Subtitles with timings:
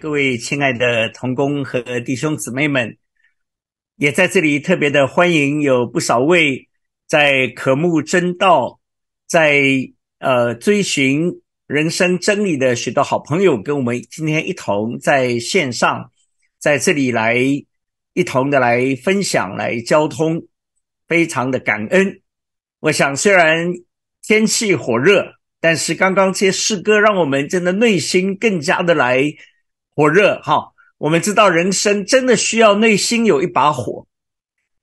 [0.00, 2.96] 各位亲爱的同工和弟兄姊妹们，
[3.96, 6.68] 也在这里特别的欢迎有不少位
[7.06, 8.78] 在渴慕真道、
[9.26, 9.60] 在
[10.18, 16.12] 呃追寻人生真理的许多好朋友，跟我们今天一同在线上，
[16.60, 17.36] 在这里来
[18.12, 20.46] 一同的来分享、来交通，
[21.08, 22.20] 非常的感恩。
[22.80, 23.72] 我想，虽然
[24.22, 25.34] 天气火热。
[25.60, 29.24] 但是刚刚这些诗歌让我们真的内心更加的来
[29.98, 30.74] 火热哈！
[30.98, 34.06] 我们知道人生真的需要内心有一把火，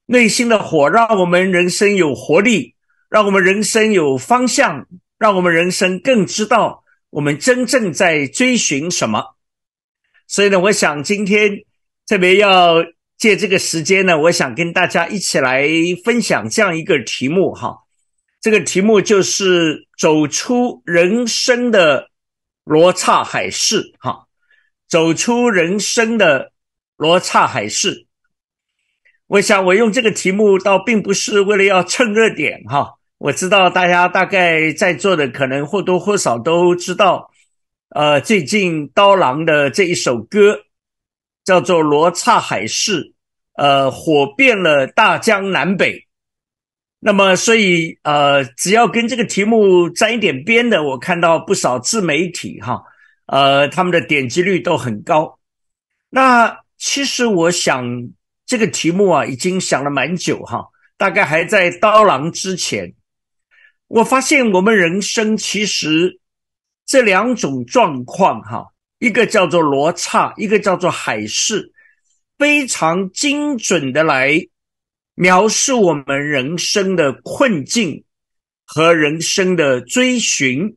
[0.07, 2.75] 内心的火让我们人生有活力，
[3.09, 4.85] 让我们人生有方向，
[5.17, 9.37] 让我们人生更知道我们真正在追寻什么。
[10.27, 11.63] 所以呢，我想今天
[12.05, 12.83] 特别要
[13.17, 15.65] 借这个时间呢，我想跟大家一起来
[16.03, 17.73] 分享这样一个题目哈。
[18.41, 22.09] 这个题目就是走出人生的
[22.65, 24.24] 罗刹海市，哈，
[24.95, 26.53] 走出人生的
[26.95, 28.07] 罗刹海市。
[29.27, 32.93] 我想我用这个题目倒并不是为了要蹭热点，哈。
[33.17, 37.29] 我知道大家大概在座的可能或多或少都知道，
[37.89, 40.59] 呃，最近刀郎的这一首歌
[41.43, 43.03] 叫做《罗刹海市》，
[43.55, 46.05] 呃，火遍了大江南北。
[47.01, 52.81] 那么，所以呃，只要跟这个题目沾一点边的，我看到不少自媒体哈，
[53.25, 55.39] 呃，他们的点击率都很高。
[56.09, 58.09] 那其实我想
[58.45, 60.67] 这个题目啊，已经想了蛮久哈，
[60.97, 62.93] 大概还在刀郎之前。
[63.87, 66.19] 我发现我们人生其实
[66.85, 68.65] 这两种状况哈，
[68.99, 71.71] 一个叫做罗刹，一个叫做海市，
[72.37, 74.47] 非常精准的来。
[75.17, 78.03] 描述我们人生的困境
[78.65, 80.75] 和人生的追寻，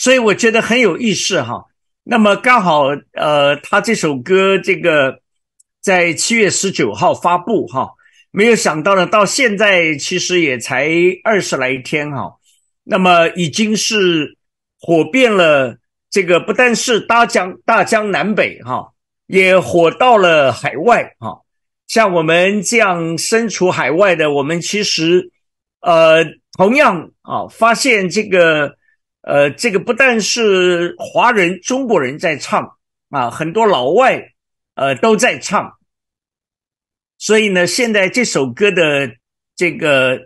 [0.00, 1.66] 所以我觉得很有意思哈。
[2.04, 5.20] 那么刚好，呃，他这首歌这个
[5.82, 7.90] 在七月十九号发布哈，
[8.30, 10.88] 没有想到呢，到现在其实也才
[11.22, 12.32] 二十来天哈，
[12.82, 14.38] 那么已经是
[14.80, 15.76] 火遍了
[16.08, 18.92] 这个不但是大江大江南北哈，
[19.26, 21.42] 也火到了海外哈。
[21.88, 25.30] 像我们这样身处海外的，我们其实，
[25.82, 26.24] 呃，
[26.56, 28.76] 同样啊，发现这个，
[29.30, 32.68] 呃，这个不但是华人、中国人在唱
[33.10, 34.32] 啊，很多老外，
[34.74, 35.72] 呃，都在唱。
[37.16, 39.08] 所以呢，现在这首歌的
[39.54, 40.18] 这个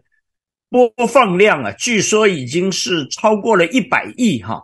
[0.70, 4.62] 播放量啊，据说已经是超过了一百亿哈。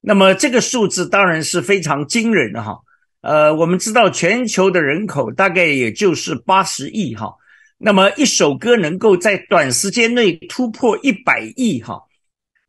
[0.00, 2.78] 那么这个数字当然是非常惊人的哈。
[3.20, 7.34] 呃，我们知道全球的人口大概也就是八十亿哈，
[7.76, 12.00] 那么一首歌能够在短时间内突破一百亿哈，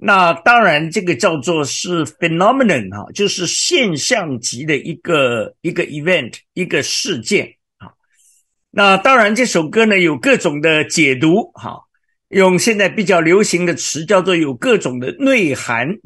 [0.05, 7.93] 那当然这个叫做是 phenomenon 哈，就是现象级的一个一个 event 一个事件啊。
[8.69, 11.83] 那当然这首歌呢有各种的解读哈，
[12.27, 15.97] 用现在比较流行的词叫做有各种的内涵，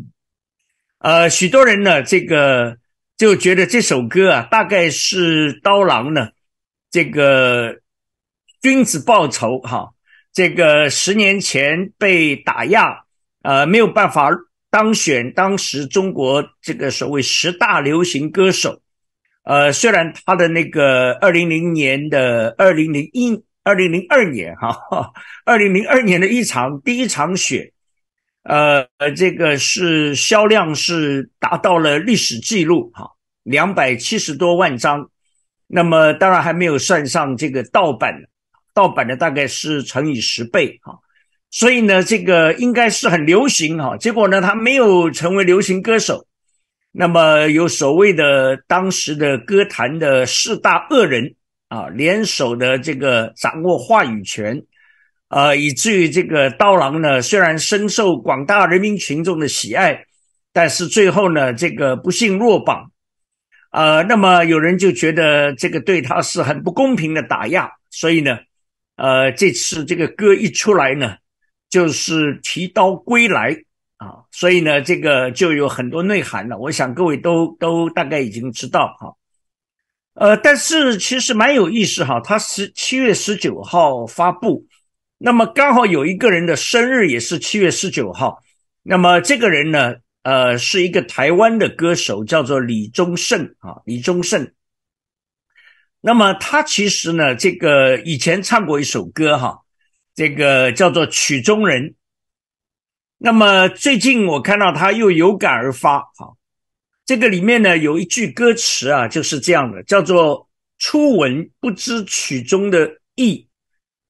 [1.00, 2.78] 呃，许多人呢这个。
[3.18, 6.30] 就觉得这首歌啊，大概是刀郎呢，
[6.92, 7.80] 这个
[8.62, 9.90] 君子报仇哈，
[10.32, 13.06] 这个十年前被打压，
[13.48, 14.30] 呃，没有办法
[14.70, 18.82] 当选当时中国这个所谓十大流行歌手，
[19.44, 25.14] 呃，虽然他的那个二零零年的二零零一二零零二年哈，
[25.46, 27.72] 二零零二年的一场第一场雪。
[28.44, 28.86] 呃，
[29.16, 33.12] 这个是销量是达到了历史记录哈，
[33.44, 35.10] 两百七十多万张。
[35.68, 38.24] 那么当然还没有算上这个盗版，
[38.74, 41.00] 盗版的大概是乘以十倍哈。
[41.58, 43.98] 所以呢，这个应该是很流行哈。
[43.98, 46.28] 结果呢，他没有成为流行歌手。
[46.92, 51.34] 那么有所谓的当时的歌坛的四大恶人
[51.68, 54.62] 啊，联手的这个掌握话语权。
[55.30, 60.06] 呃，以至于这个刀郎呢，虽然深受广大人民群众的喜爱，
[60.54, 62.92] 但是最后呢，这个不幸落榜。
[63.72, 68.38] 呃，那么有人就觉得这个对他是很不公平的打压，所以呢，
[68.96, 71.16] 呃，这次这个歌一出来呢，
[71.70, 73.56] 就是提刀归来
[73.98, 76.58] 啊，所以呢，这个就有很多内涵了。
[76.58, 79.14] 我想各位都都大概已经知道哈。
[80.14, 84.66] 呃，但是其实蛮有意思哈，他是七月十九号发布。
[85.20, 88.42] 那么刚好有一个人的生日也是七月十九号，
[88.84, 94.52] 那么这个人呢，呃，是一个台湾的歌手，叫做李宗盛啊，李宗盛。
[96.02, 99.60] 那么他其实呢，这个以前唱过一首歌哈，
[100.18, 101.84] 这个叫做《曲中人》。
[103.20, 106.34] 那么最近我看到他又有感而发，哈，
[107.06, 110.50] 这个里面呢有一句歌词啊，就是这样的，叫做
[110.80, 113.48] “初闻不知曲中的意，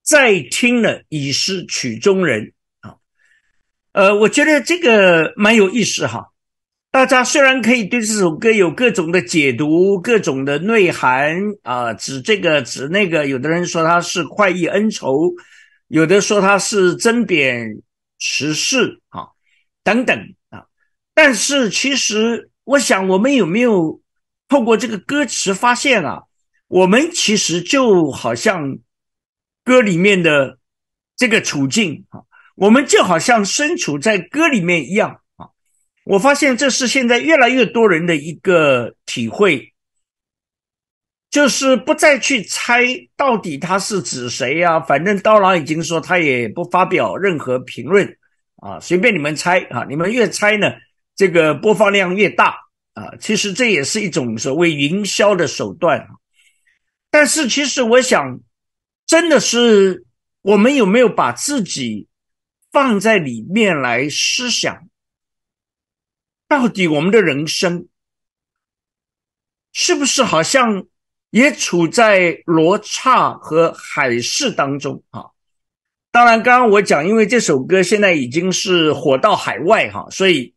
[0.02, 2.96] 再听了已是曲中人”啊。
[3.92, 6.30] 呃，我觉得这个蛮有意思哈。
[6.90, 15.34] 大家虽然可以对这首歌有各种的解读、各种的内涵啊，指这个指那个，有的人说它是快意恩仇，
[15.88, 17.82] 有的说它是针砭
[18.20, 19.28] 时事啊，
[19.84, 20.66] 等等啊。
[21.14, 24.02] 但是其实，我想我们有没有
[24.48, 26.24] 透过这个歌词发现啊，
[26.68, 28.78] 我们其实就好像
[29.64, 30.60] 歌里面的
[31.16, 32.22] 这个处境啊，
[32.56, 35.48] 我们就好像身处在歌里面一样啊。
[36.04, 39.74] 我发现这是现在越来越多人的一个体会，
[41.30, 42.84] 就是不再去猜
[43.16, 44.80] 到底他是指谁呀？
[44.80, 48.18] 反正刀郎已经说他也不发表任何评论
[48.56, 49.86] 啊，随便你们猜啊！
[49.88, 50.72] 你们越猜呢，
[51.16, 52.58] 这个播放量越大
[52.94, 53.16] 啊！
[53.20, 56.08] 其实这也是一种所谓营销的手段。
[57.12, 58.40] 但是其实我想，
[59.06, 60.06] 真的是
[60.42, 62.08] 我们有没有把自己
[62.72, 64.88] 放在里面来思想？
[66.48, 67.88] 到底我们的人生
[69.74, 70.88] 是不是好像
[71.30, 75.26] 也处在罗刹和海市当中啊？
[76.12, 80.54] 当然，刚刚我讲，因为这首歌现在已经是火到海外哈，所以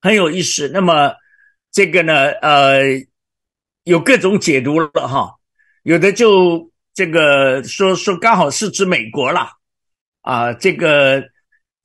[0.00, 0.70] 很有意思。
[0.72, 1.14] 那么
[1.70, 2.80] 这个呢，呃，
[3.84, 5.36] 有各种解读了哈，
[5.82, 9.48] 有的就这个说说刚好是指美国了
[10.22, 11.24] 啊，这个。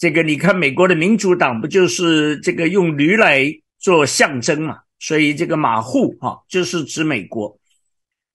[0.01, 3.45] 这个你看，美国的民主党不就是这个用驴来
[3.77, 4.79] 做象征嘛？
[5.01, 7.59] 所以这个马户哈就是指美国。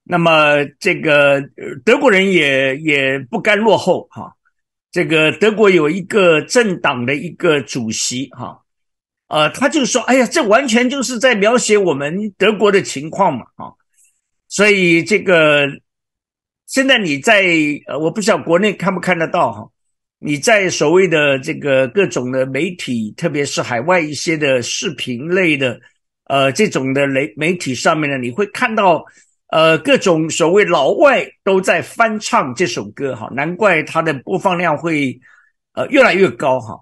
[0.02, 1.40] 那么这个
[1.84, 4.34] 德国人也也不甘落后哈。
[4.92, 8.62] 这个德国有一个政党的一个主席哈，
[9.28, 13.72] 呃，他就说：“哎呀，这完全就是在描写我们德国的情况嘛啊！”
[14.48, 15.66] 所以这个
[16.66, 17.44] 现在你在
[17.88, 19.68] 呃，我不知道国内看不看得到哈。
[20.18, 25.78] 你在所谓的这个各种的媒体，特别是海外一些的视频类的，
[26.26, 29.04] 呃，这种的媒媒体上面呢，你会看到，
[29.48, 35.20] 呃，各种所谓老外都在翻唱这首歌，哈，难怪它的播放量会，
[35.72, 36.80] 呃，越来越高，哈。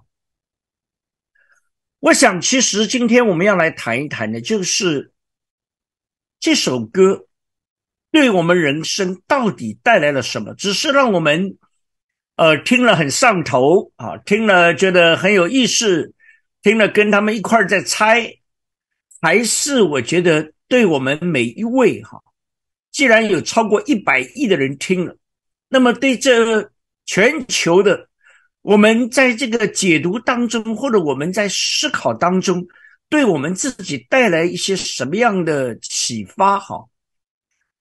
[1.99, 5.11] 我想，其实今天我们要来谈一谈的，就是
[6.39, 7.25] 这首歌
[8.11, 11.57] 对我们人生到底带来了什么，只是让我们。
[12.37, 16.13] 呃，听了很上头啊，听了觉得很有意思，
[16.61, 18.39] 听了跟他们一块在猜，
[19.21, 22.21] 还是我觉得对我们每一位哈，
[22.91, 25.17] 既然有超过一百亿的人听了，
[25.69, 26.71] 那么对这
[27.05, 28.07] 全球的
[28.61, 32.65] 我们在这个解读当中，或者我们在思考当中，
[33.09, 36.85] 对我们自己带来一些什么样的启发哈？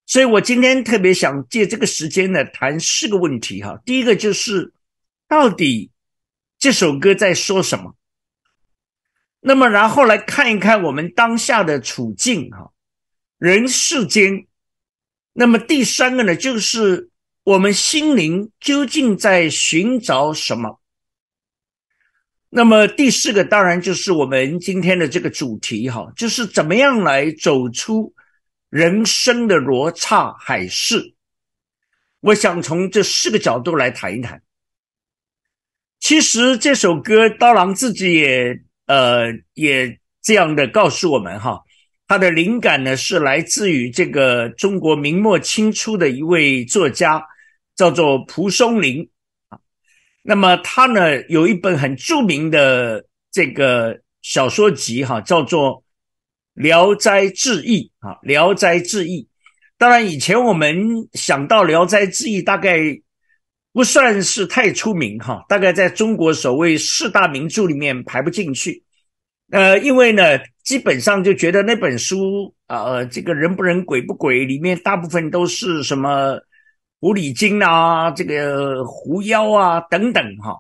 [0.07, 3.81] 所以我今天特别想借这个时间呢，谈四个问题哈。
[3.87, 4.73] 第一个就是，
[5.27, 5.91] 到底
[6.59, 7.95] 这首歌在说什么？
[9.47, 12.73] 那么然后来看一看我们当下的处境哈，
[13.37, 14.47] 人世间。
[15.35, 17.11] 那么第三个呢，就是
[17.43, 20.81] 我们心灵究竟在寻找什么？
[22.49, 28.15] 那么第四个当然就是我们今天的这个主题哈，就是怎么样来走出。
[28.71, 31.15] 人生的罗刹海市，
[32.19, 34.43] 我想从这四个角度来谈一谈。
[36.01, 41.61] 其实这首歌，刀郎自己也呃也这样的告诉我们哈，
[42.07, 47.25] 他的灵感呢是来自于这个中国明末清初的一位作家，
[47.77, 49.09] 叫做蒲松龄
[49.49, 49.59] 啊。
[50.23, 55.83] 那么他呢有一本很著名的这个小说集哈，叫做。
[56.63, 59.23] 《聊斋志异》啊，《聊斋志异》，
[59.77, 62.79] 当然以前我们想到《聊斋志异》，大概
[63.75, 68.83] 不算是太出名哈，大概在中国所谓四大名著里面排不进去。
[69.51, 70.23] 呃，因为呢，
[70.63, 76.41] 基本上就觉得那本书啊，这个人不人鬼不鬼，里面大部分都是什么
[77.01, 80.57] 狐狸精啊，这个狐妖啊等等哈，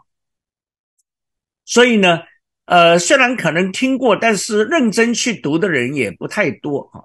[1.65, 2.21] 所以呢。
[2.67, 7.05] 呃，虽然可能听过，但是认真去读的人也不太多啊。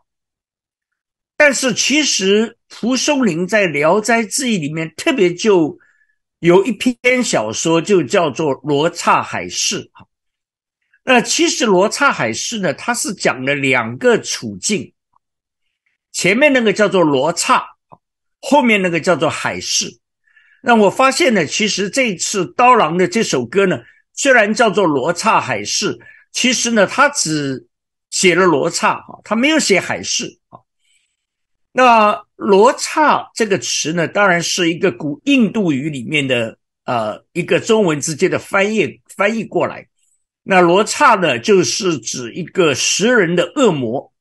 [1.36, 5.78] 但是其实蒲松龄在《聊斋志异》里面特别就
[6.40, 10.08] 有一篇小说，就叫做《罗刹海市》哈。
[11.04, 14.94] 那其实《罗刹海市》呢，它是讲了两个处境，
[16.12, 17.64] 前面那个叫做罗刹，
[18.42, 20.00] 后面那个叫做海市。
[20.62, 23.80] 那我发现呢，其实这次刀郎的这首歌呢。
[24.12, 25.98] 虽然叫做罗刹海市，
[26.34, 27.68] 其实呢，他只
[28.10, 30.60] 写了罗刹哈，他没有写海市啊。
[31.72, 39.86] 那罗刹这个词呢，当然是一个古印度语里面的呃一个中文直接的翻译翻译过来。
[40.44, 44.14] 那罗刹呢，就是指一个食人的恶魔。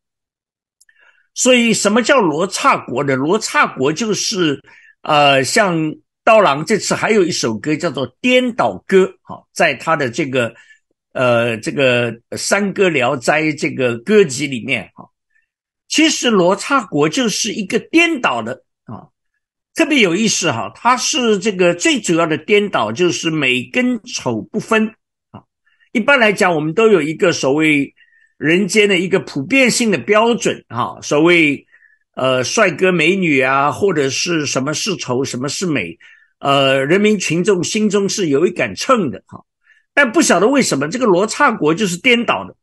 [1.32, 3.14] 所以什么叫罗刹国呢？
[3.14, 4.60] 罗刹国就是
[5.02, 5.94] 呃，像
[6.24, 10.52] 刀郎这次还有一首歌叫做《颠倒歌》哈，在他的这个
[11.12, 15.08] 呃这个《山歌聊斋》这个歌集里面哈。
[15.88, 19.08] 其实罗刹国就是一个颠倒的啊，
[19.74, 20.70] 特别有意思哈。
[20.74, 24.86] 它是这个最主要的颠倒，就是美跟丑不分
[25.30, 25.40] 啊。
[25.92, 27.94] 一般来讲，我们都有一个所谓
[28.36, 31.66] 人间的一个普遍性的标准哈，所谓
[32.14, 35.98] 呃帅哥美女啊，或者是什么是丑，什么是美，
[36.38, 39.42] 呃，人民群众心中是有一杆秤的哈。
[39.94, 42.54] 但不晓得为什么这个罗刹国就是颠倒的，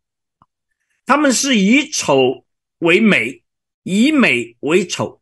[1.07, 2.44] 他们是以丑。
[2.79, 3.43] 为美，
[3.83, 5.21] 以美为丑，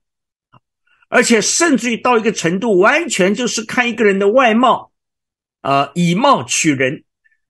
[1.08, 4.92] 而且甚至于到一个程度，完全就是看一个人的外貌，
[5.62, 7.04] 啊，以貌取人，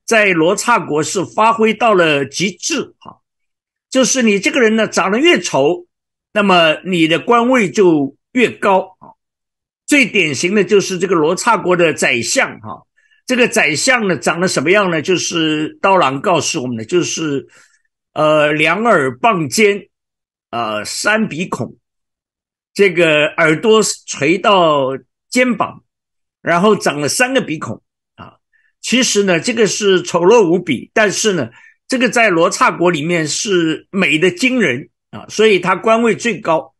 [0.05, 3.22] 在罗刹国是发挥到了极致哈，
[3.89, 5.88] 就是你这个人呢长得越丑，
[6.33, 9.15] 那么你的官位就越高啊。
[9.86, 12.83] 最典型的就是这个罗刹国的宰相哈，
[13.25, 15.01] 这个宰相呢长得什么样呢？
[15.01, 17.48] 就是刀郎告诉我们的，就是
[18.13, 19.88] 呃两耳傍肩。
[20.53, 21.77] 呃，三鼻孔，
[22.75, 24.89] 这个耳朵垂到
[25.27, 25.83] 肩膀，
[26.43, 27.81] 然后长了三个鼻孔
[28.13, 28.36] 啊。
[28.79, 31.50] 其实呢，这个是丑陋无比，但是呢，
[31.88, 36.75] 这个在罗刹国里面是美的惊人啊，所以他官位最高。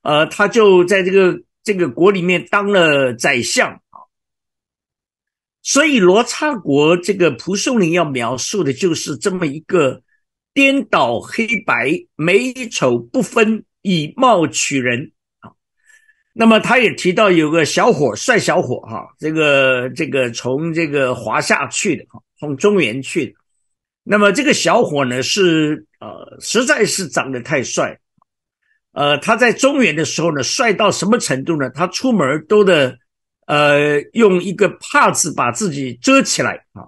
[0.00, 4.08] 呃，他就在这个这个国里面当了宰相啊。
[5.62, 10.02] 所以罗刹国这个蒲松龄要描述的就是这么一个。
[10.54, 15.50] 颠倒黑白，美丑不分，以貌取人啊。
[16.34, 23.32] 那么他也提到有个小伙，帅小伙哈，这个这个从这个华夏去的哈，从中原去的。
[24.04, 27.98] 那么这个小伙呢是呃，实在是长得太帅，
[28.92, 31.70] 呃，他在中原的时候呢，帅到什么程度呢？
[31.70, 32.98] 他出门都得
[33.46, 36.82] 呃用一个帕子把自己遮起来啊。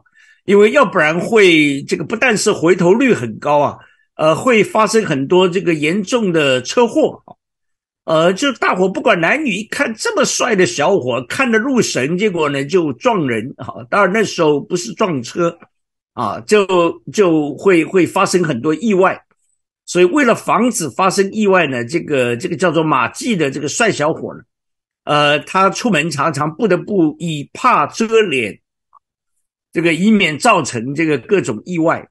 [0.45, 3.79] 因为要不然会这个不但是回头率很高啊，
[4.17, 7.23] 呃，会发生很多这个严重的车祸，
[8.05, 13.83] 呃，就大伙不管男女，一看这么帅的小伙，看得入神，结果呢就撞人啊。
[13.89, 15.59] 当然那时候不是撞车
[16.13, 16.67] 啊，就
[17.11, 19.19] 就会会发生很多意外。
[19.87, 24.41] 所以为了防止发生意外呢，这个这个叫做马季的这个帅小伙呢，
[25.05, 28.61] 呃，他出门常常不得不以帕遮脸。
[29.75, 32.09] 这个以免造成这个各种意外，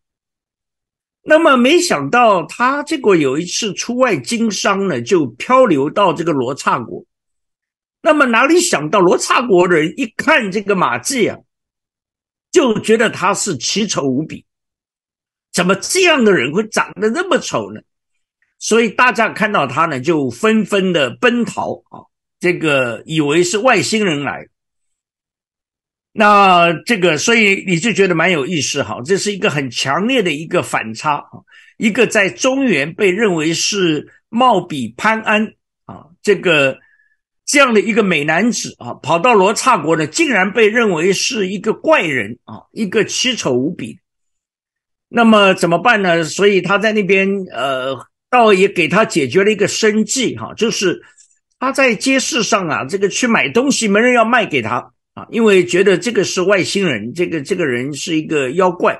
[1.22, 7.05] 那么没想到他结果有一次出外经商呢，就漂流到这个罗刹国。
[8.01, 11.39] 那么哪里想到罗刹国人一看这个马季啊，
[12.51, 14.46] 就觉得他是奇丑无比，
[15.53, 17.79] 怎么这样的人会长得那么丑呢？
[18.60, 22.03] 所以大家看到他呢，就纷纷的奔逃啊，
[22.41, 24.50] 这个以为是外星人来。
[26.15, 31.41] 那这个，所以你就觉得蛮有意思哈，这是一个很强烈的一个反差啊，
[31.77, 35.43] 一个在中原被认为是貌比潘安
[35.86, 36.77] 啊，这个
[37.48, 43.98] 这样的一个美男子啊，跑到罗刹国呢，竟然被认为是一个怪人啊，一个奇丑无比。
[45.10, 46.24] 那么怎么办呢？
[46.24, 47.98] 所以他在那边呃，
[48.29, 51.01] 倒也给他解决了一个生计哈，就是
[51.58, 54.93] 他在街市上啊，这个去买东西，没人要卖给他。
[55.13, 59.00] 啊，因为觉得这个是外星人，这个这个人是一个妖怪。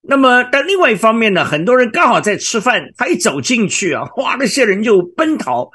[0.00, 5.70] 那么，但另外一方面呢，很多人刚好在吃饭，他一走进去啊，哇，那些人就奔逃，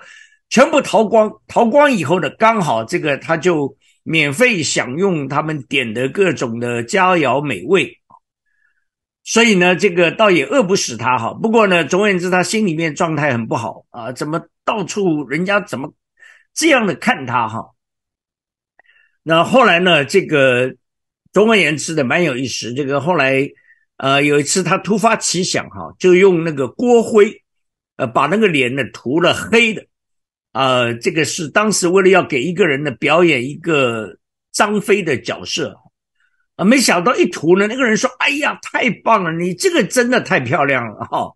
[0.50, 1.32] 全部逃光。
[1.48, 8.00] 逃光以后呢，刚好这个他就免费享用他们点的各种的佳肴美味
[9.24, 11.34] 所以呢，这个倒也饿不死他哈。
[11.34, 15.94] 不过呢，总而言之，他心里面状态很不好啊，怎么到处人家怎么
[16.54, 17.77] 这样的看他哈？
[19.28, 20.06] 那后来呢？
[20.06, 20.74] 这个
[21.34, 22.74] 总而言之的蛮有意思。
[22.74, 23.46] 这个后来，
[23.98, 27.44] 呃，有一次他突发奇想，哈，就用那个锅灰，
[27.98, 29.86] 呃，把那个脸呢涂了黑的，
[30.54, 34.18] 啊，这个是当时为了要给一个人呢表演一个
[34.54, 35.76] 张飞的角色，
[36.56, 41.30] 啊，没想到一涂呢，那个人说：“哎呀，太棒了，你这个真的太漂亮了，哈。”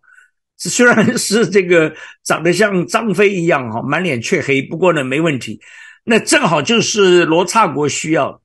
[0.56, 1.94] 虽然是这个
[2.24, 5.60] 长得像张飞一样，哈，满脸却黑，不过呢，没问题。
[6.04, 8.40] 那正好就是罗刹国需要，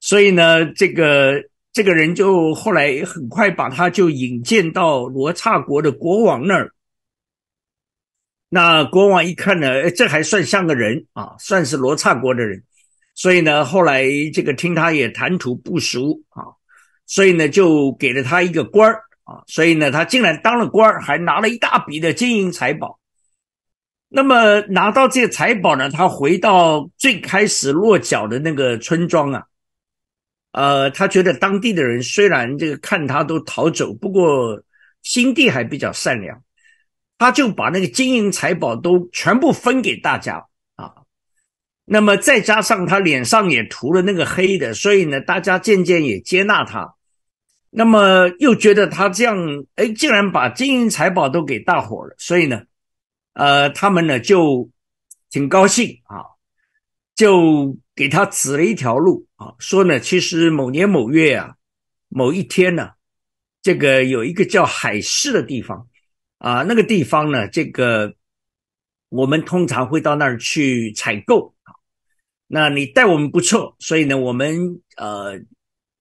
[0.00, 6.72] 所以呢，这个这个人就后来很快把他就引荐到罗刹国的国王那儿。
[8.48, 12.64] 那国王一看呢，这还算像个人啊，算是罗刹国的人。
[13.14, 16.42] 所以呢，后来这个听他也谈吐不俗啊，
[17.06, 19.42] 所以呢就给了他一个官儿啊。
[19.46, 22.98] 所以呢，他竟然当了官儿，还拿了一大笔的金银财宝。
[24.08, 29.44] 那么拿到这些财宝呢，他回到最开始落脚的那个村庄啊。
[30.52, 34.62] 呃，他觉得当地的人虽然这个看他都逃走，不过
[35.02, 36.42] 心地还比较善良，
[37.18, 40.46] 他就把那个金银财宝都全部分给大家
[40.76, 40.90] 啊。
[41.84, 46.94] 那么再加上他脸上也涂了那个黑的，所以呢，大家渐渐也接纳他。
[47.70, 49.36] 那么又觉得他这样，
[49.76, 52.62] 哎，竟然把金银财宝都给大伙了，所以呢，
[53.38, 54.68] 呃，他们呢就
[55.30, 56.20] 挺高兴啊，
[57.14, 57.78] 就。
[57.98, 61.56] 给他指了一条路啊，说呢，其实某年某月啊，
[62.08, 62.90] 某一天呢，
[63.60, 65.88] 这个有一个叫海市的地方
[66.38, 68.14] 啊，那个地方呢，这个
[69.08, 71.74] 我们通常会到那儿去采购啊。
[72.46, 75.40] 那你待我们不错，所以呢，我们呃，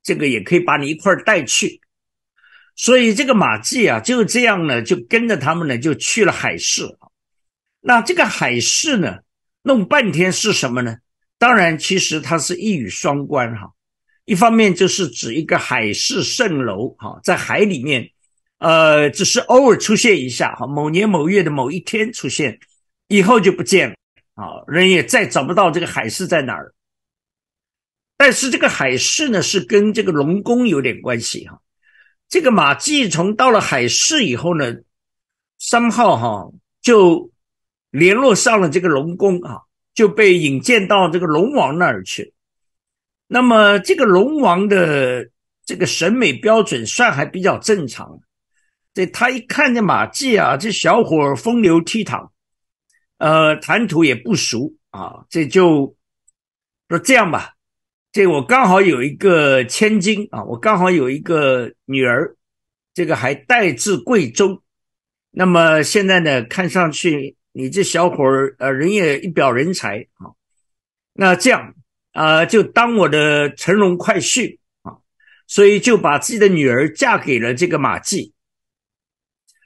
[0.03, 1.81] 这个也可以把你一块带去。
[2.75, 7.06] 所以这个马季啊，就这样呢，就跟着他们呢，就去了海市啊。
[7.87, 9.19] 那这个海市呢，
[9.61, 10.97] 弄半天是什么呢？
[11.37, 13.71] 当然，其实它是一语双关哈。
[14.25, 18.11] 一方面就是指一个海市蜃楼哈，在海里面，
[18.57, 22.59] 呃，只是偶尔出现一下哈，某年某月的某一天出现，
[23.07, 23.95] 以后就不见了
[24.33, 26.73] 啊，人也再找不到这个海市在哪儿。
[28.17, 31.61] 但是这个海市呢，是跟这个龙宫有点关系哈。
[32.27, 34.75] 这个马季从到了海市以后呢，
[35.57, 36.51] 三号哈
[36.81, 37.31] 就
[37.91, 39.61] 联络上了这个龙宫啊。
[39.97, 42.31] 就被引荐到这个龙王那儿去。
[43.25, 45.27] 那么这个龙王的
[45.65, 48.19] 这个审美标准算还比较正常。
[48.93, 52.29] 这他一看这马季啊，这小伙风流倜傥，
[53.17, 55.95] 呃，谈吐也不俗啊，这就
[56.89, 57.53] 说这样吧。
[58.11, 62.37] 这我刚好有一个千金啊，我刚好有一个女儿，
[62.93, 64.61] 这个还带至贵州。
[65.31, 67.35] 那么现在呢，看上去。
[67.57, 70.29] 你这小伙儿，呃，人也一表人才啊。
[71.13, 71.73] 那这样
[72.11, 74.93] 啊，就当我的乘龙快婿啊，
[75.47, 78.31] 所以就把自己的女儿嫁给了这个马季。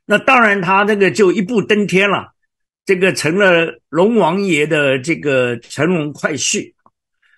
[0.05, 2.33] 那当然，他这个就一步登天了，
[2.85, 6.73] 这个成了龙王爷的这个乘龙快婿。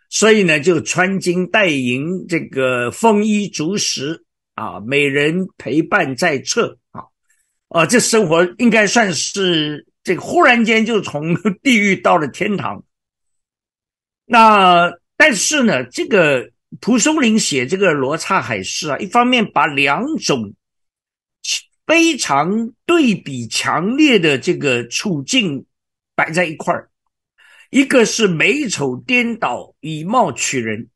[0.10, 7.06] 所以呢，就穿金戴银，这个丰衣足食啊，美人陪伴在侧啊，
[7.70, 9.88] 啊，这生活应该算是。
[10.04, 12.84] 这个忽然间就从 地狱到了天堂，
[14.26, 20.54] 那但是呢，这个蒲松龄写这个罗刹海市啊，一方面把两种
[21.86, 25.66] 非常对比强烈的这个处境
[26.16, 26.90] 摆在一块儿，
[27.70, 30.90] 一个是美丑颠倒、以貌取人，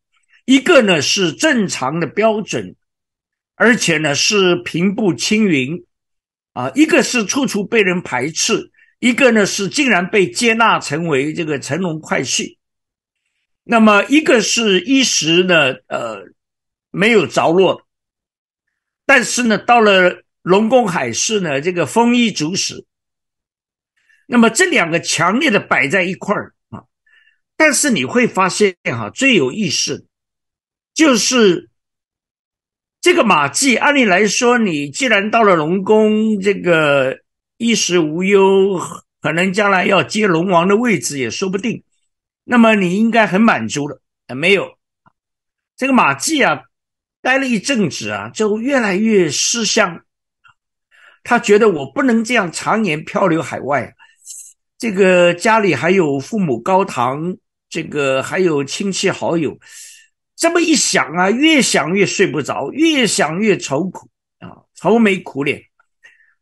[0.45, 2.75] 一个呢是正常的标准，
[3.55, 5.85] 而且呢是平步青云
[6.51, 8.71] 啊，一个是处处被人排斥。
[8.99, 12.57] 一个呢是竟然被接纳成为这个乘龙快婿，
[13.63, 16.23] 那么一个是一时呢呃
[16.89, 17.85] 没有着落，
[19.05, 22.85] 但是呢到了龙宫海市呢这个丰衣足食，
[24.25, 26.85] 那么这两个强烈的摆在一块儿啊，
[27.55, 30.07] 但是你会发现哈最有意思
[30.95, 31.69] 就是
[32.99, 37.19] 这个马季，按理来说你既然到了龙宫这个。
[37.57, 38.79] 衣食无忧，
[39.21, 41.83] 可能将来要接龙王的位置也说不定。
[42.43, 43.99] 那么你应该很满足了，
[44.35, 44.77] 没有？
[45.75, 46.63] 这个马季啊，
[47.21, 50.01] 待了一阵子啊，就越来越思乡。
[51.23, 53.93] 他觉得我不能这样常年漂流海外，
[54.77, 57.35] 这个家里还有父母高堂，
[57.69, 59.59] 这个还有亲戚好友。
[60.35, 64.07] 这么一想啊，越想越睡不着，越想越愁苦
[64.39, 65.66] 啊，愁眉苦脸。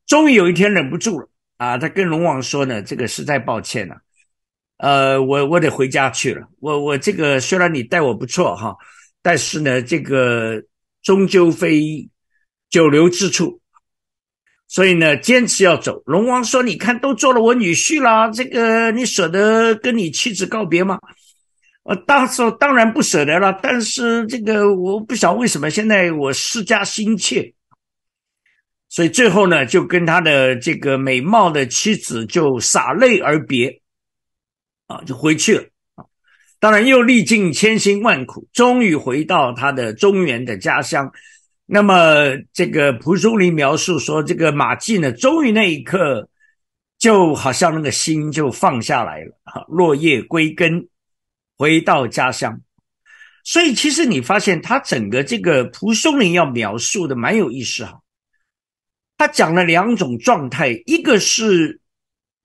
[0.08, 1.78] 终于有一天忍不住了啊！
[1.78, 3.96] 他跟龙王说呢：“这个实在抱歉了，
[4.78, 6.48] 呃，我我得回家去了。
[6.60, 8.76] 我我这个虽然你待我不错哈，
[9.22, 10.62] 但是呢，这个
[11.02, 12.08] 终究非
[12.70, 13.60] 久留之处，
[14.68, 21.00] 所以呢，坚持要走。”龙王说：“你看，都做了我女婿了，这个你舍得跟你妻子告别吗？”
[21.86, 27.54] 呃，当时当然不舍得了，但是这个我不晓得为什么现在我施加心切。
[28.96, 33.82] 所以最后呢，就跟他的这个美貌的妻子就洒泪而别，
[34.88, 35.64] 啊，就回去了
[35.96, 36.06] 啊。
[36.62, 41.12] 当然又历尽千辛万苦，终于回到他的中原的家乡。
[41.66, 46.30] 那么这个蒲松龄描述说，这个马季呢，终于那一刻，
[46.98, 50.88] 就好像那个心就放下来了，哈，落叶归根，
[51.58, 52.62] 回到家乡。
[53.44, 58.00] 所以其实你发现他整个这个蒲松龄要描述的蛮有意思哈。
[59.18, 61.80] 他讲了两种状态，一个是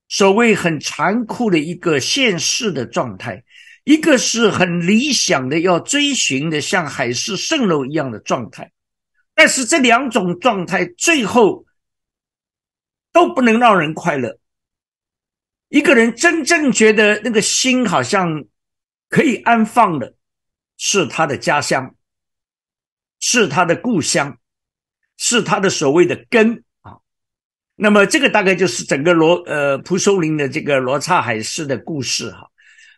[0.09, 3.43] 所谓很残酷的一个现世的状态，
[3.85, 8.71] 一个是很理想的要追寻的像海市蜃楼一样的状态。
[9.35, 11.65] 但是这两种状态最后
[13.13, 14.39] 都不能让人快乐。
[15.69, 18.45] 一个人真正觉得那个心好像
[19.09, 20.15] 可以安放的，
[20.77, 21.95] 是他的家乡，
[23.19, 24.37] 是他的故乡。
[25.23, 26.97] 是他的所谓的根啊，
[27.77, 32.49] 那么这个大概就是整个罗呃蒲松龄的这个罗刹海市的故事哈，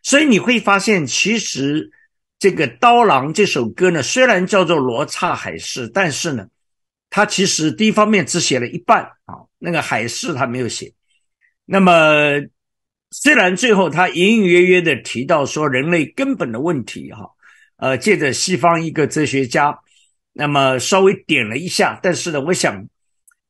[0.05, 1.91] 所以你会发现，其实
[2.39, 6.47] 这个刀郎这首歌呢，虽然叫做罗刹海市，但是呢，
[7.11, 10.93] 他其实第一方面只写了一半啊，那个海市他没有写。
[11.65, 12.41] 那么
[13.11, 17.29] 虽然最后他隐隐约约的提到说人类根本的问题哈，
[17.79, 19.77] 呃，借着西方一个哲学家。
[20.35, 22.89] 那么稍微点了一下，但是呢，我想，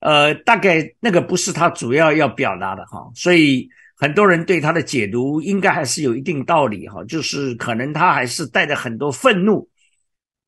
[0.00, 9.68] 呃，大概那个不是他主要要表达的哈，所以很多人对他的解读应该还是有一定道理哈，就是可能他还是带着很多愤怒，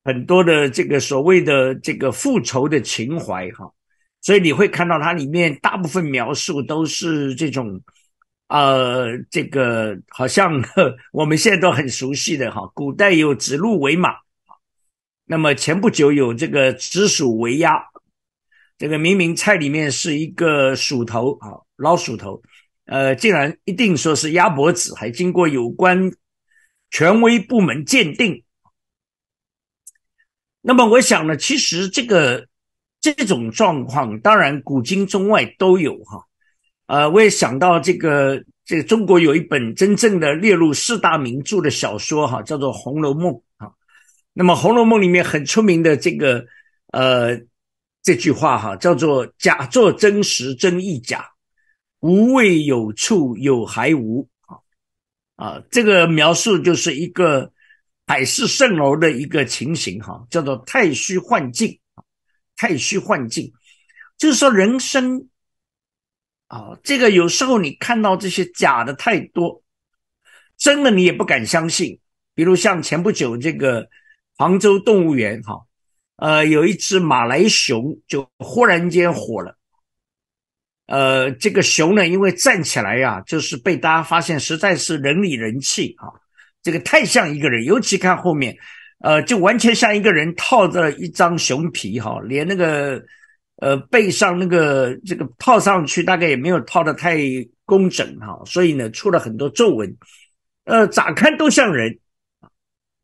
[0.03, 3.71] 很多的这个所谓的这个复仇的情怀哈，
[4.21, 7.81] 所以你会看到它里面大部分描述都是这种，
[8.49, 10.61] 呃，这个好像
[11.13, 14.24] 我们现在都很熟悉的哈，古代有指鹿为马。
[15.27, 17.73] 那么前不久有这个紫薯为鸭，
[18.77, 22.43] 这个明明菜里面是一个鼠头啊，老鼠头，
[22.85, 26.13] 呃，竟然一定说是鸭脖子，还经过有关
[26.91, 28.45] 权威部门鉴定。
[30.61, 32.47] 那么我想呢，其实这个
[33.01, 36.23] 这种状况，当然古今中外都有哈。
[36.87, 43.33] 呃，我也想到这个，这个中国有一本真正的列入四大名著的小说哈，叫做《红楼梦》。
[44.37, 46.45] 那么《红楼梦》里面很出名的这个
[46.89, 47.41] 呃
[48.03, 51.31] 这句话哈，叫做“假作真时真亦假，
[52.01, 54.59] 无谓有处有还无”啊
[55.37, 57.53] 啊，这个描述就是一个
[58.09, 61.79] 海市蜃楼的一个情形哈，叫做太虚幻境
[62.57, 63.53] 太虚幻境，
[64.19, 65.29] 就是说人生
[66.49, 69.63] 啊，这个有时候你看到这些假的太多，
[70.59, 72.01] 真的你也不敢相信，
[72.35, 73.89] 比如像前不久这个。
[74.37, 75.61] 杭州动物园，哈，
[76.17, 79.57] 呃，有一只马来熊就忽然间火了。
[80.87, 86.09] 呃，这个熊呢，因为站起来呀，就是被大家发现实在是人里人气啊，
[86.63, 88.57] 这个太像一个人，尤其看后面，
[88.99, 93.03] 呃，就完全像一个人套着一张熊皮，哈，连那个
[93.57, 97.19] 呃背上那个这个套上去，大概也没有套的太
[97.65, 99.97] 工整，哈，所以呢，出了很多皱纹，
[100.65, 101.99] 呃，咋看都像人。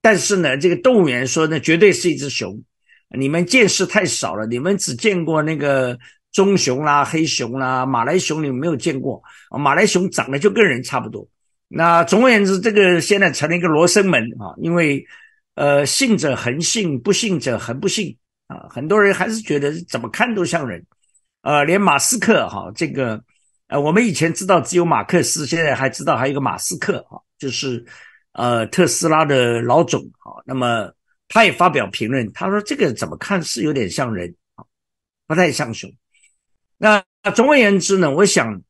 [0.02, 2.58] 但是呢，这个动物园说呢，绝对是一只熊，
[3.18, 5.98] 你们见识太少了，你们只见过那个
[6.32, 11.28] 棕熊啦、黑熊啦、马来熊，你们没有见过马来熊长得就跟人差不多。
[11.68, 15.04] 那总而言之，这个现在成了一个罗生门啊，因为
[15.54, 18.66] 呃，信者恒信，不信者恒不信啊。
[18.70, 20.82] 很多人还是觉得怎么看都像人，
[21.42, 23.22] 呃，连马斯克哈，这个
[23.68, 27.84] 呃，我们以前知道只有马克思，现在还知道还有一个马斯克哈，就是。
[28.32, 30.92] 呃，特斯拉的老总啊，那么
[31.28, 34.64] 他也发表评论，他说这个怎么看是有点像人啊，
[35.26, 35.92] 不太像熊。
[36.78, 38.54] 那总而言之呢，我想《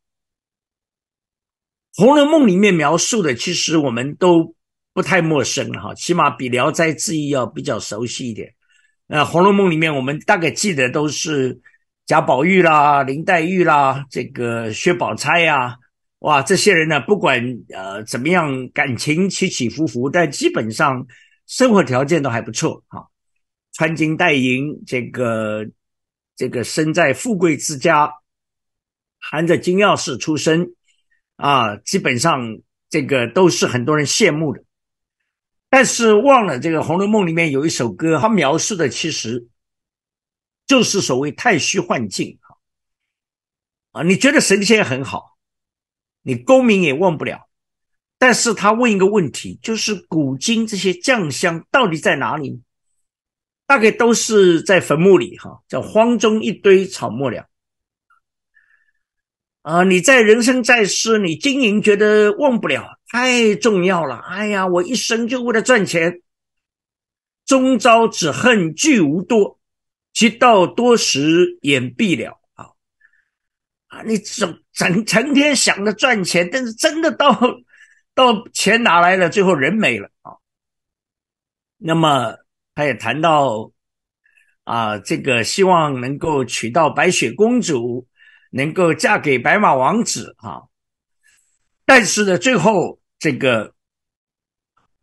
[1.94, 4.54] 红楼梦》里面描述的，其实我们都
[4.94, 8.54] 不太陌生哈，起码比《聊斋志异》要比较熟悉一点。
[9.06, 11.60] 那《红楼梦》里面，我们大概记得都是
[12.06, 15.76] 贾宝玉啦、林黛玉啦、这个薛宝钗呀。
[16.20, 21.06] 哇，这些人呢，不管呃怎么样，感情起起伏伏，但基本上
[21.46, 23.09] 生活条件都还不错哈，
[23.72, 25.66] 穿金戴银，这个
[26.37, 28.12] 这个身在富贵之家，
[29.18, 30.74] 含着金钥匙出生
[31.37, 32.59] 啊，基本上
[32.90, 34.62] 这个都是很多人羡慕的。
[35.70, 39.48] 但是忘了这个《红楼梦》里面有一首歌，它描述的其实
[40.66, 42.38] 就是所谓太虚幻境
[43.92, 45.29] 啊，你觉得神仙很好？
[46.22, 47.48] 你功名也忘不了，
[48.18, 52.62] 但是他问一个问题，就是古今这些将相到底在哪里？
[53.66, 57.46] 大概都是在坟墓里，哈，叫荒中一堆草木了。
[59.62, 64.16] 啊，你在人生在世，你经营觉得忘不了，太重要了。
[64.16, 66.20] 哎呀，我一生就为了赚钱，
[67.46, 69.61] 终朝只恨聚无多，
[70.12, 72.40] 其道多时眼闭了。
[72.54, 72.70] 啊
[73.88, 77.28] 啊，你怎整成天想着赚钱，但是真的到
[78.14, 80.32] 到钱拿来了，最后人没了啊。
[81.76, 82.34] 那么
[82.74, 83.70] 他也谈到
[84.64, 88.06] 啊，这个希望能够娶到白雪公主。
[88.52, 90.66] 能够嫁给白马王子啊，
[91.84, 93.76] 但是呢，最后这个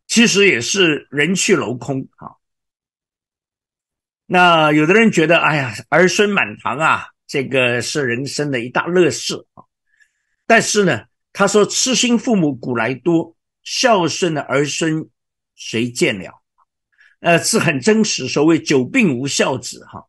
[0.06, 2.36] 其实也是人去楼空啊。
[4.26, 9.64] 那有的人觉得，哎呀，儿孙满堂啊，这个是人生的一大乐事啊。
[10.48, 15.08] 但是呢，他说：“痴心父母古来多，孝顺的儿孙
[15.54, 16.42] 谁见了？”
[17.22, 18.28] 呃，是很真实。
[18.28, 20.04] 所谓“久病无孝子”哈，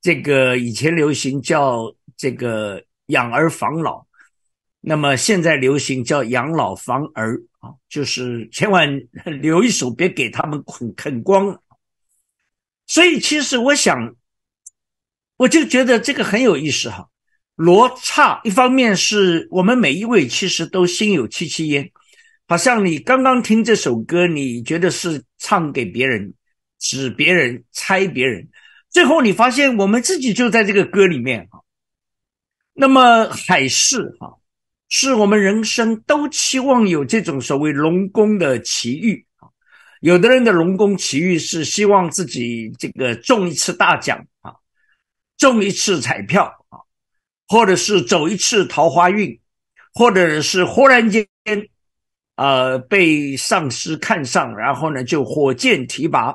[0.00, 1.94] 这个以前流行叫。
[2.16, 4.06] 这个养儿防老，
[4.80, 8.88] 那么现在流行叫养老防儿啊，就是千万
[9.40, 11.60] 留一手，别给他们啃啃光。
[12.86, 14.14] 所以其实我想，
[15.38, 17.10] 我就觉得这个很有意思哈。
[17.56, 21.88] 罗刹一方面是我们每一位其实都心有戚戚焉，
[22.48, 26.34] 好像你刚刚听这首歌，你觉得是唱给别人、
[26.80, 28.48] 指别人、猜别人，
[28.90, 31.60] 最后你发现我们自己就在这个歌里面啊。
[32.72, 34.34] 那么海市哈，
[34.88, 39.46] 是我们人生都期望有这种所谓龙宫的奇遇啊。
[40.00, 44.52] 有的人的龙宫奇遇是希望自己这个中一次大奖啊，
[45.38, 46.52] 中一次彩票，
[47.48, 49.38] 或者是走一次桃花运，
[49.92, 51.26] 或者是忽然间
[52.36, 56.34] 呃被上司看上，然后呢就火箭提拔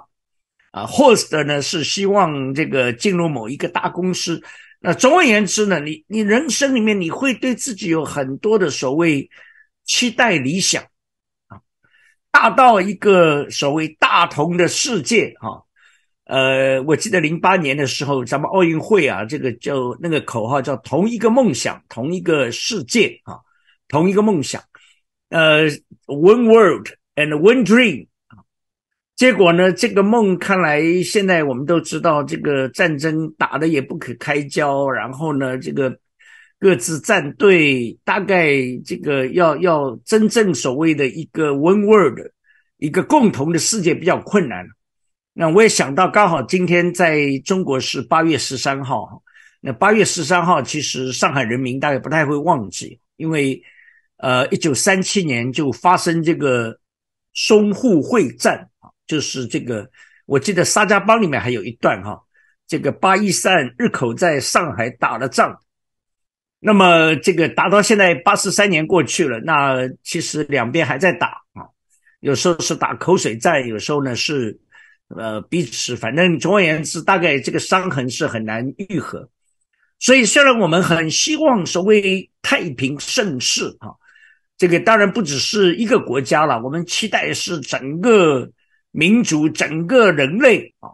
[0.72, 4.42] 啊，或者呢是希望这个进入某一个大公司。
[4.80, 9.30] 那总而言之呢，你你人生里面你会对自己有很多的所谓
[9.84, 10.82] 期待理想
[11.48, 11.60] 啊，
[12.32, 15.66] 大到一个所谓大同的世界哈，
[16.30, 23.40] 呃，我记得零八年的时候，咱们奥运会啊，这个叫那个口号叫同一个梦想，同一个世界啊，
[23.88, 24.62] 同一个梦想，
[25.30, 25.68] 呃
[26.06, 28.06] ，one world and one dream。
[29.16, 29.74] 结果呢？
[29.74, 34.88] 这个梦看来，现在我们都知道，这个战争打的也不可开交。
[34.88, 35.98] 然后呢，这个
[36.60, 38.54] 各自战队，大概
[38.86, 42.20] 这个要要真正所谓的一个 one world，
[42.78, 44.68] 一个共同的世界比较困难。
[45.40, 49.24] 那我也想到，刚好今天在中国是八月十三号。
[49.62, 53.64] 那八月十三号，其实上海人民大概不太会忘记，因为
[54.18, 56.78] 呃，一九三七年就发生这个
[57.34, 58.70] 淞沪会战。
[59.08, 59.90] 就是这个，
[60.26, 62.22] 我记得《沙家浜》里面还有一段哈，
[62.68, 65.58] 这个八一三日口在上海打了仗，
[66.60, 71.64] 那么这个打到现在八十三年过去了，那其实两边还在打啊，
[72.20, 74.60] 有时候是打口水战，有时候呢是
[75.16, 79.30] 呃彼此，反正总而言之，大概这个伤痕是很难愈合。
[80.00, 83.92] 所以虽然我们很希望所谓太平盛世啊，
[84.58, 88.52] 这个当然不只是一个国家了，我们期待是整个。
[88.92, 90.90] 民族整个人类啊，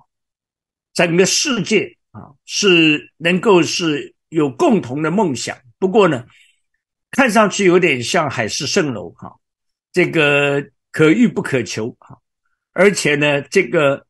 [0.94, 5.58] 整个世界啊，是能够是有共同的梦想。
[5.80, 6.26] 不过呢，
[7.12, 9.34] 看上去有点像海市蜃楼哈，
[9.94, 12.20] 这个可遇不可求哈。
[12.76, 14.06] 而且呢，这个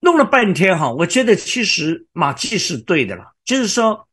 [0.00, 4.06] 弄了半天哈，我觉得其实马季是对的了，就是说，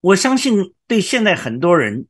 [0.00, 2.06] 我相信对现在很多人。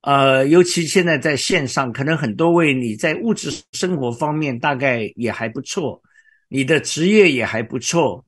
[0.00, 6.00] 呃，尤其现在在线上，可能很多位你在物质生活方面大概也还不错，
[6.48, 8.24] 你的职业也还不错，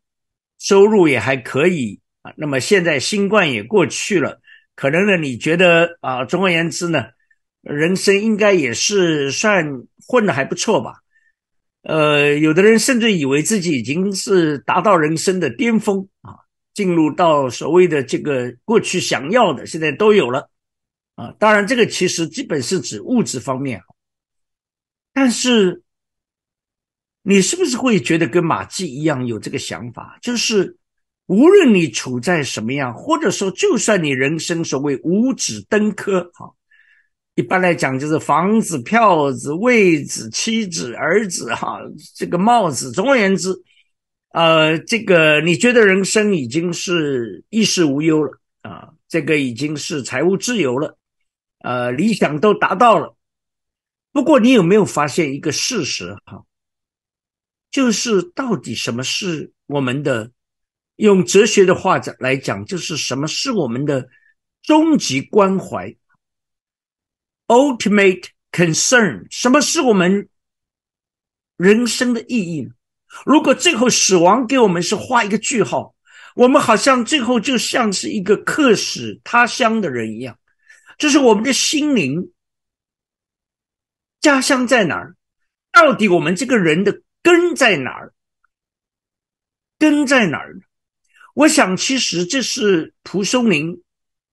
[0.59, 2.33] 收入也还可以啊。
[2.37, 4.41] 那么现在新冠也过去了，
[4.75, 7.07] 可能呢，你觉得啊，总而言之呢，
[7.63, 10.95] 人生应该也是算混的还不错吧？
[11.83, 16.37] 呃，有的人甚至以为自己已经是达到人生的巅峰啊，
[16.75, 20.51] 进入到所谓的这个过去想要的，现在都有了。
[21.15, 23.83] 啊，当然，这个其实基本是指物质方面，
[25.13, 25.83] 但是
[27.23, 30.19] 你是不是会觉得跟马季一样有这个想法？
[30.23, 30.77] 就是
[31.27, 36.51] 无论你处在什么样，或者说就算你人生所谓五指登科，哈，
[37.35, 41.81] 一般来讲就是房子、票子、位子、妻子、儿子，哈，
[42.15, 43.49] 这个帽子，总而言之，
[44.33, 50.99] 呃，这个你觉得人生已经是衣食无忧了啊，这个已经是财务自由了。
[51.61, 53.17] 呃，理想都达到了，
[54.13, 56.43] 不过你有没有发现一个事实哈？
[57.71, 60.31] 就是到底什么是我们的
[60.97, 64.09] 用哲学的话讲来讲，就是什么是我们的
[64.63, 65.95] 终极关怀
[67.51, 69.27] （ultimate concern）？
[69.29, 70.29] 什么是我们
[71.57, 72.71] 人生的意义呢？
[73.27, 75.97] 如果最后死亡给我们是画一个句号，
[76.37, 80.39] 我们好像最后就像是一个客死他乡的人一样，
[80.97, 82.33] 就是我们的心灵
[84.21, 85.17] 家乡在哪儿？
[85.73, 88.15] 到底我们这个人的根在哪儿？
[89.77, 90.61] 根在哪儿呢？
[91.35, 93.83] 我想，其实这是蒲松龄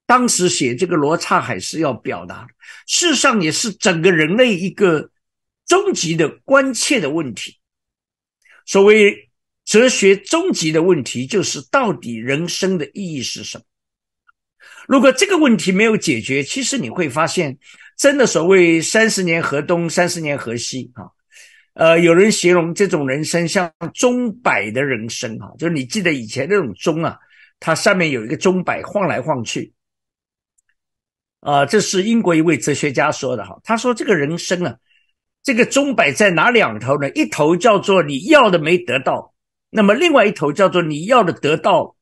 [0.07, 2.47] 当时写这个《罗刹海是》要表达，
[2.87, 5.11] 事实上也是整个人类一个
[5.67, 7.57] 终极的关切的问题。
[8.65, 9.29] 所谓
[9.65, 13.63] 哲学终极的问题，就是到底人生的意义是什么？
[14.87, 17.57] 如果这个问题没有解决，其实你会发现，
[17.97, 21.03] 真的所谓三十年河东，三十年河西啊。
[21.73, 27.19] 呃，有人形容这种人生像钟摆的人生啊，就是你记得以前那种钟啊，
[27.59, 29.73] 它上面有一个钟摆晃来晃去。
[31.41, 34.75] 啊，这是英国一位哲学家说的哈，他说这个人生啊。
[35.43, 37.09] 这个钟摆在哪两头呢？
[37.11, 39.33] 一头叫做你要的没得到，
[39.69, 41.95] 那么另外一头叫做你要的得到。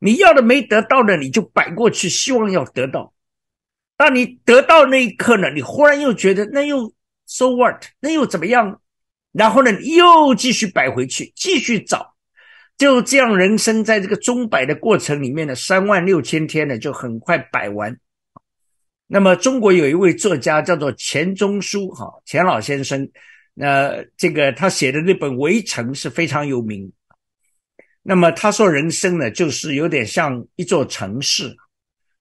[0.00, 3.14] 你要的没得到呢，你就摆过去，希望要得到。
[3.96, 6.92] 当你得到那一刻呢，你忽然又觉得那又
[7.24, 7.84] so what？
[8.00, 8.80] 那又怎么样？
[9.30, 12.14] 然后呢，又继续摆回去，继续找。
[12.76, 17.96] 就这样，人生在这个钟摆的过程里面呢，三万六千天呢，就很快摆完。
[19.08, 23.08] 那么，中国有一位作家叫做钱钟书，哈，钱老先生，
[23.54, 26.92] 那这个他写的那本《围城》是非常有名。
[28.02, 31.56] 那么他说，人生呢，就是有点像一座城市，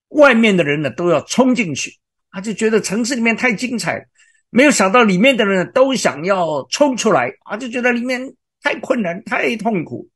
[0.10, 1.92] 外面的人呢都要冲进去，
[2.30, 4.06] 他就觉得城市里面太精彩，
[4.52, 10.08] 没有想到里面的人都想要冲出来，啊，就觉得里面太困难、太痛苦。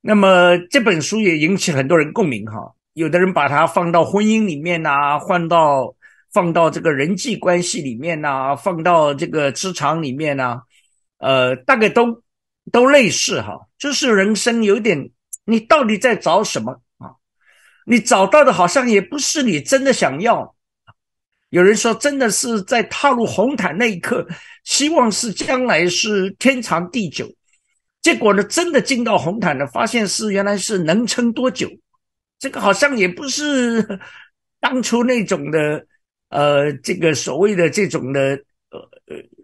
[0.00, 2.74] 那么这本书也引起很多人共鸣，哈。
[2.98, 5.94] 有的人把它放到婚姻里面呐，换到
[6.32, 10.62] 放到这个人际关系里面呐，放到这个职场里面呐，
[11.18, 12.24] 呃，大概都
[12.72, 15.10] 都类似哈，就是人生有点，
[15.44, 17.14] 你到底在找什么啊？
[17.86, 20.56] 你找到的好像也不是你真的想要。
[21.50, 24.26] 有人说，真的是在踏入红毯那一刻，
[24.64, 27.30] 希望是将来是天长地久，
[28.02, 31.70] 结果呢，真的进到红毯了，发现是原来是能撑多久。
[32.38, 34.00] 这个好像也不是
[34.60, 35.86] 当初那种的，
[36.28, 38.80] 呃，这个所谓的这种的，呃，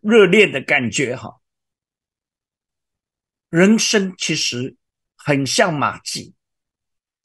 [0.03, 1.41] 热烈的感觉哈。
[3.51, 4.77] 人生其实
[5.17, 6.35] 很像马季，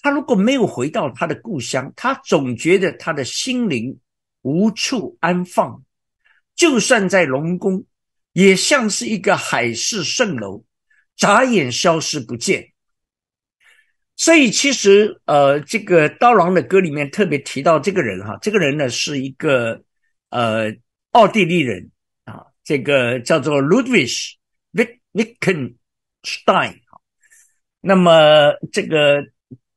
[0.02, 4.00] 他如果没有回到他的故乡，他总觉得他的心灵
[4.42, 5.84] 无处安放，
[6.56, 7.84] 就算在龙宫，
[8.34, 10.64] 也像是一个海市蜃楼，
[11.16, 12.72] 眨眼消失不见。
[14.20, 19.82] 所以其实，呃，这个刀郎的歌里面特别提到这个人哈，这个人呢是一个
[20.30, 20.76] 呃
[21.12, 21.90] 奥地利人
[22.26, 24.14] 啊，这个叫做 Ludwig
[25.14, 26.82] Wittgenstein。
[27.80, 29.24] 那么这个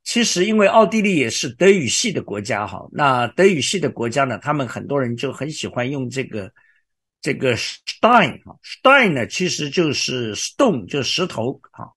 [0.03, 6.51] 其实因为奥地利也是德语系的国家哈，那德语系的国家呢，他们很多人就很喜欢用这个
[7.21, 11.89] 这个 Stein 哈，Stein 呢其实就是 stone 就石头哈。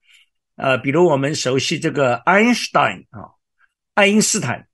[0.57, 3.29] 呃，比如我们熟悉这个爱因斯坦啊，
[3.93, 4.67] 爱因斯坦，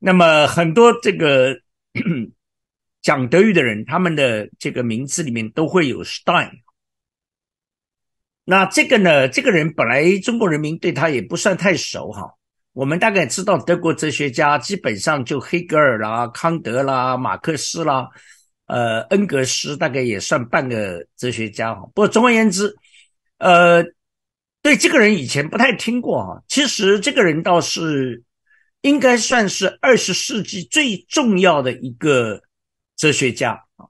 [0.00, 1.56] 那么很多这个
[3.00, 6.50] 讲德语的人，他们的这个名字里面都会有 Stein。
[8.44, 12.34] 那这个呢，这个人本来中国人民对他也不算太熟哈。
[12.72, 18.08] 我们大概知道德国哲学家基本上就黑格尔啦、康德啦、马克思啦，
[18.66, 21.82] 呃，恩格斯大概也算半个哲学家哈。
[21.94, 22.74] 不过总而言之，
[23.38, 23.84] 呃。
[24.62, 28.22] 对这个人以前不太听过啊，其实这个人倒是
[28.82, 32.42] 应该算是二十世纪最重要的一个
[32.96, 33.86] 哲学家啊。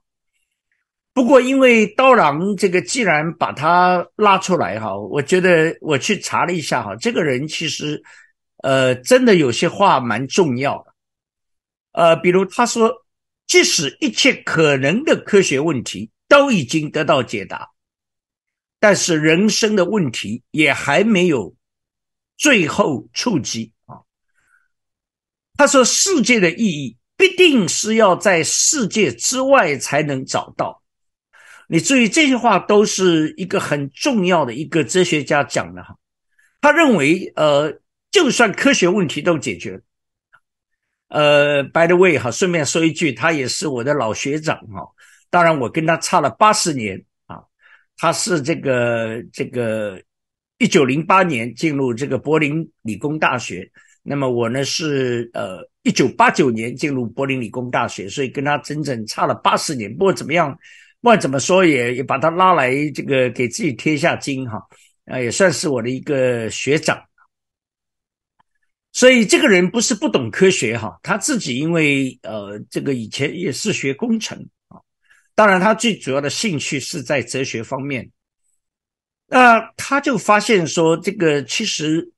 [1.13, 8.01] 不过因为刀郎这个既然把他拉出来哈，我觉得我去查了一下哈，这个人其实
[8.63, 10.93] 呃真的有些话蛮重要的，
[11.91, 12.93] 呃，比如他说，
[13.45, 17.70] 即使一切可能的科学问题都已经得到解答。
[18.81, 21.55] 但是人生的问题也还没有
[22.35, 24.01] 最后触及啊。
[25.55, 30.81] 他说：“世界的意义必定是要在世界之外才能找到。”
[31.69, 35.95] 你注意，这些话都是一个很重要的一个哲学家讲的哈。
[36.59, 37.79] 他认为，呃，
[38.09, 39.81] 就算科学问题都解决了，
[41.09, 44.81] 呃，by the way 哈，顺便说一句，他也是我的老学长哈。
[45.29, 47.05] 当然，我跟他差了八十年。
[48.01, 50.01] 他是这个这个
[50.57, 53.69] 一九零八年进入这个柏林理工大学，
[54.01, 59.95] 那么我呢是呃一九八九年进入柏林理工大学，所以跟他整整差了八十年。
[59.95, 60.51] 不管怎么样，
[60.99, 64.57] 不管怎么说，也也把他拉来这个给自己贴下金哈，
[65.05, 66.99] 啊，也算是我的一个学长。
[68.93, 74.43] 所以这个人不是不懂科学哈，他自己因为呃这个以前也是学工程，
[75.41, 78.11] 当然他最主要的兴趣是在哲学方面。
[79.25, 82.11] 那他就发现说，这个其实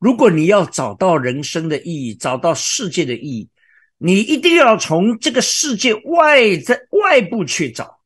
[0.00, 3.48] 如果你要找到人生的意义，找到世界的意义，
[3.98, 8.00] 你一定要从这个世界外在外部去找。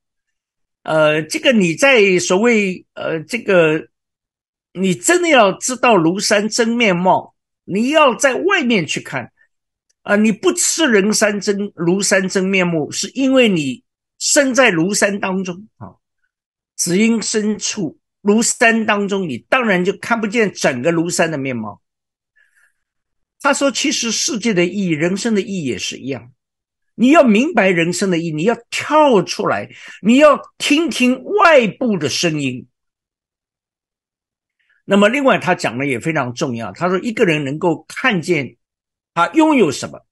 [0.82, 3.88] 呃，这个你在所谓呃这个，
[4.74, 7.34] 你真的要知道庐山真面貌。
[7.64, 9.32] 你要在外面去看，
[10.02, 13.82] 啊，你不吃人山真庐山真面目，是因为你
[14.18, 15.94] 身在庐山当中啊。
[16.76, 21.82] 只因身处庐山当中，你当然就看不见整个庐山的面貌。
[23.40, 26.32] 他说：“其实世界的意义，人生的意义也是一样。
[26.94, 29.68] 你要明白人生的意义，你要跳出来，
[30.02, 32.68] 你要听听外部的声音。”
[34.86, 36.70] 那么，另外他讲的也非常重要。
[36.72, 38.56] 他说，一个人能够看见
[39.14, 40.06] 他拥有什么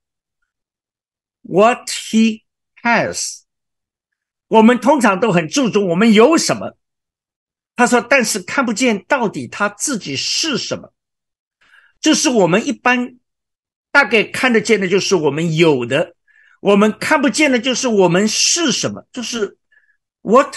[1.43, 2.43] ，what he
[2.83, 3.46] has。
[4.49, 6.77] 我们通常都很注重我们有什么。
[7.75, 10.93] 他说，但是看不见到底他自己是什么。
[12.01, 13.17] 就是我们一般
[13.91, 16.13] 大概看得见的，就是我们有的；
[16.61, 19.07] 我们看不见的，就是我们是什么。
[19.13, 19.59] 就是
[20.23, 20.55] what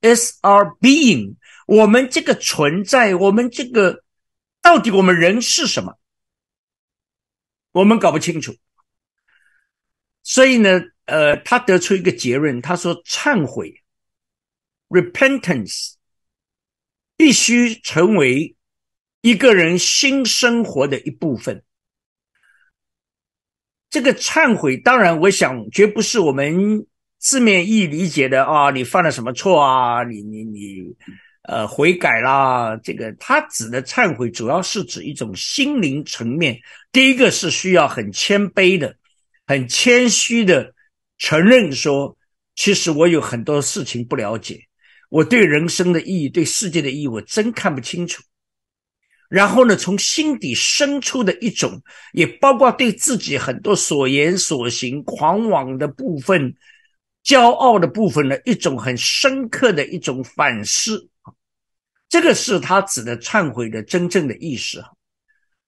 [0.00, 1.36] is our being。
[1.66, 4.02] 我们这个存在，我们这个
[4.60, 5.94] 到底我们人是什么？
[7.72, 8.56] 我们搞不清楚。
[10.22, 13.82] 所以呢，呃，他得出一个结论，他说：忏悔
[14.88, 15.94] （repentance）
[17.16, 18.54] 必须成为
[19.20, 21.62] 一个人新生活的一部分。
[23.88, 26.86] 这个忏悔，当然，我想绝不是我们
[27.18, 30.04] 字面意理解的啊，你犯了什么错啊？
[30.04, 30.96] 你你你。
[31.44, 36.60] 呃，悔改啦，这个他指的忏悔，主要是指一种心灵层面。
[36.92, 38.94] 第一个是需要很谦卑的、
[39.50, 40.72] 很谦虚的
[41.18, 42.16] 承认说，
[42.54, 44.60] 其实我有很多事情不了解，
[45.08, 48.22] 我对人生的意义、对世界的意义，我真看不清楚。
[49.28, 51.82] 然后呢，从心底生出的一种，
[52.12, 56.54] 也包括对自己很多所言所行、狂妄的部分、
[57.24, 61.08] 骄傲的部分的一种很深刻的一种反思。
[62.08, 64.80] 这个是他指的忏悔的真正的意思，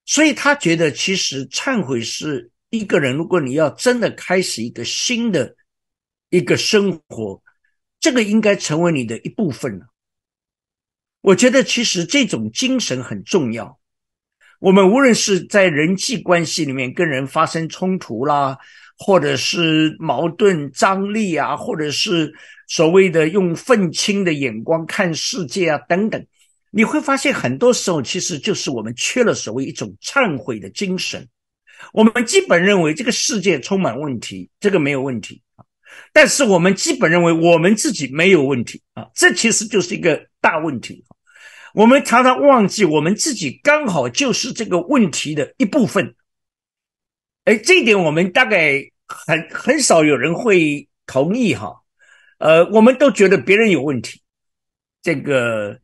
[0.04, 5.54] 所以他觉得其实忏悔是一个人，如果你要真的开始一个新的
[6.30, 7.42] 一个生活，
[8.00, 9.88] 这个应该成为你的一部分了。
[11.20, 13.78] 我觉得其实这种精神很重要。
[14.58, 18.56] 我们无论是在人际关系里面跟人发生冲突啦，
[18.96, 22.32] 或者是矛盾张力啊，或者是
[22.68, 26.26] 所谓的用愤青的眼光看世界啊等等。
[26.70, 31.28] 你会发现，很多时候其实就是我们缺了所谓一种忏悔的精神。
[31.92, 35.64] 我们基本认为这个世界充满问题，这个没有问题啊。
[36.12, 41.04] 但是我们基本认为我们自己没有问题啊，这其实就是一个大问题。
[41.74, 46.14] 我们常常忘记我们自己刚好就是这个问题的一部分。
[47.44, 51.82] 哎，这一点我们大概很很少有人会同意哈。
[52.38, 54.20] 呃，我们都觉得别人有问题，
[55.02, 55.78] 这个。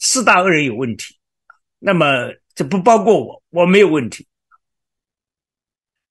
[0.00, 1.16] 四大恶人有问题，
[1.80, 2.06] 那么
[2.54, 4.27] 这不包括我，我没有问题。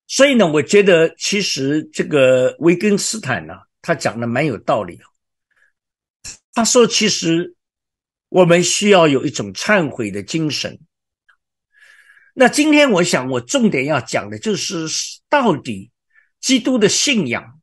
[0.07, 4.99] 所以呢，我觉得其实这个维根斯坦呢，他讲的蛮有道理。
[6.53, 7.55] 他说，其实
[8.29, 10.79] 我们需要有一种忏悔的精神。
[12.33, 14.87] 那今天我想，我重点要讲的就是，
[15.27, 15.91] 到底
[16.39, 17.59] 基督的信仰，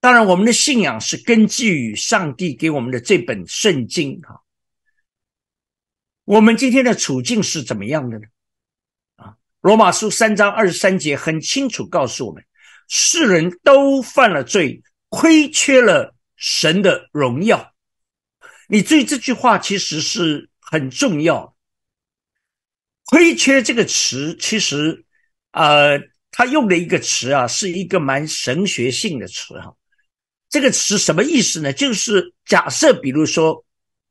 [0.00, 4.42] 当然我们的信仰是根基于上帝给我们的这本圣经哈。
[6.24, 8.26] 我们今天的处境是怎么样的呢？
[9.64, 12.44] 罗马书三章二十三节很清楚告诉我们：
[12.86, 17.72] 世人都犯了罪，亏缺了神的荣耀。
[18.68, 21.56] 你注意这句话其实是很重要。
[23.06, 25.06] 亏缺这个词，其实，
[25.52, 25.98] 呃，
[26.30, 29.74] 他用的一个词啊，是一个蛮神学性的词哈。
[30.50, 31.72] 这个词什么意思呢？
[31.72, 33.64] 就是假设，比如说，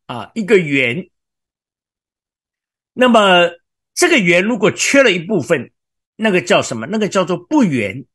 [0.07, 1.11] 啊，一个圆。
[2.93, 3.51] 那么
[3.93, 5.71] 这个圆如果缺了一部分，
[6.15, 6.87] 那个叫什么？
[6.87, 8.05] 那个叫做不圆。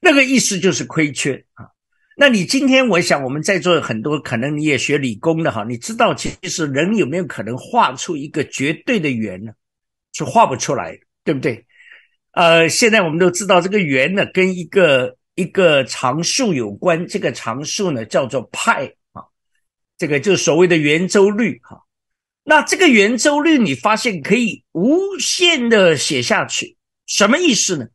[0.00, 1.68] 那个意思就是亏缺啊。
[2.16, 9.52] 那你今天我想我们在座很多可能你也学理工的哈，你知道其实人有没有可能画出一个绝对的圆呢？
[10.12, 11.66] 是画不出来，对不对？
[12.32, 19.22] 呃，现在我们都知道这个圆呢跟一个一个常数有关，这个常数呢叫做派啊，
[19.96, 21.80] 这个就是所谓的圆周率哈。
[22.50, 26.76] 那这个圆周率你发现可以无限的写下去，
[27.06, 27.86] 什么意思呢？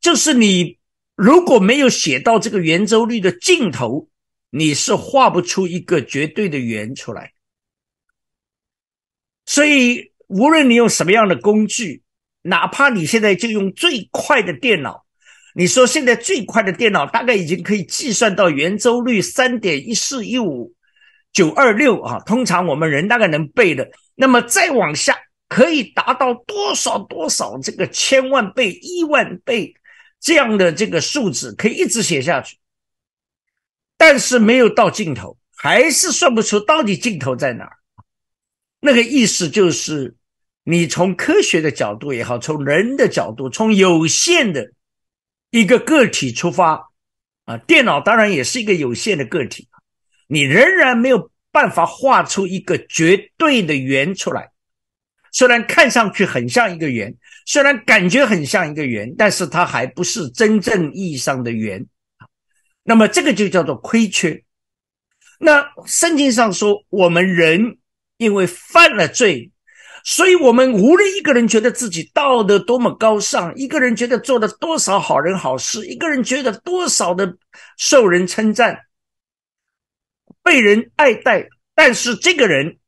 [0.00, 0.78] 就是你
[1.16, 4.08] 如果没有写到这个圆周率的尽头，
[4.50, 7.32] 你是画不出一个绝对的圆出来。
[9.44, 12.04] 所以无论你用什么样的工具，
[12.42, 15.04] 哪怕你现在就用最快的电脑，
[15.52, 20.75] 你说现在最快的电脑大概已经可以计算到圆周率三点一四一五。
[21.32, 25.18] 九二六啊，通常我们人大概能背的，那么再往下
[25.48, 29.74] 可以达到多少多少这个千万倍、亿万倍
[30.18, 32.56] 这样的这个数字，可以一直写下去，
[33.98, 37.76] 但是没有到尽头，还是算不出到底尽头在哪儿。
[38.80, 40.16] 那个意思就是，
[40.64, 44.72] 你从科学的角度也好，从人的角度，从有限的
[45.50, 46.88] 一个个体出发
[47.44, 49.68] 啊，电脑当然也是一个有限的个体。
[50.26, 54.50] 你仍然没有办法画出一个绝对的圆出来，
[55.32, 57.14] 虽然看上去很像一个圆，
[57.46, 61.86] 虽然感觉很像一个圆，但是它还不是真正意义上的圆
[62.82, 64.42] 那么这个就叫做亏缺。
[65.38, 67.78] 那圣经上说，我们人
[68.16, 69.50] 因为犯了罪，
[70.04, 77.36] 所以我们无论一个人觉得自己道德多么高尚，一个人觉得做了多少好人好事，一个人觉得多少的
[77.76, 78.85] 受人称赞。
[80.46, 82.78] 被人爱戴，但是这个人，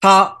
[0.00, 0.38] 他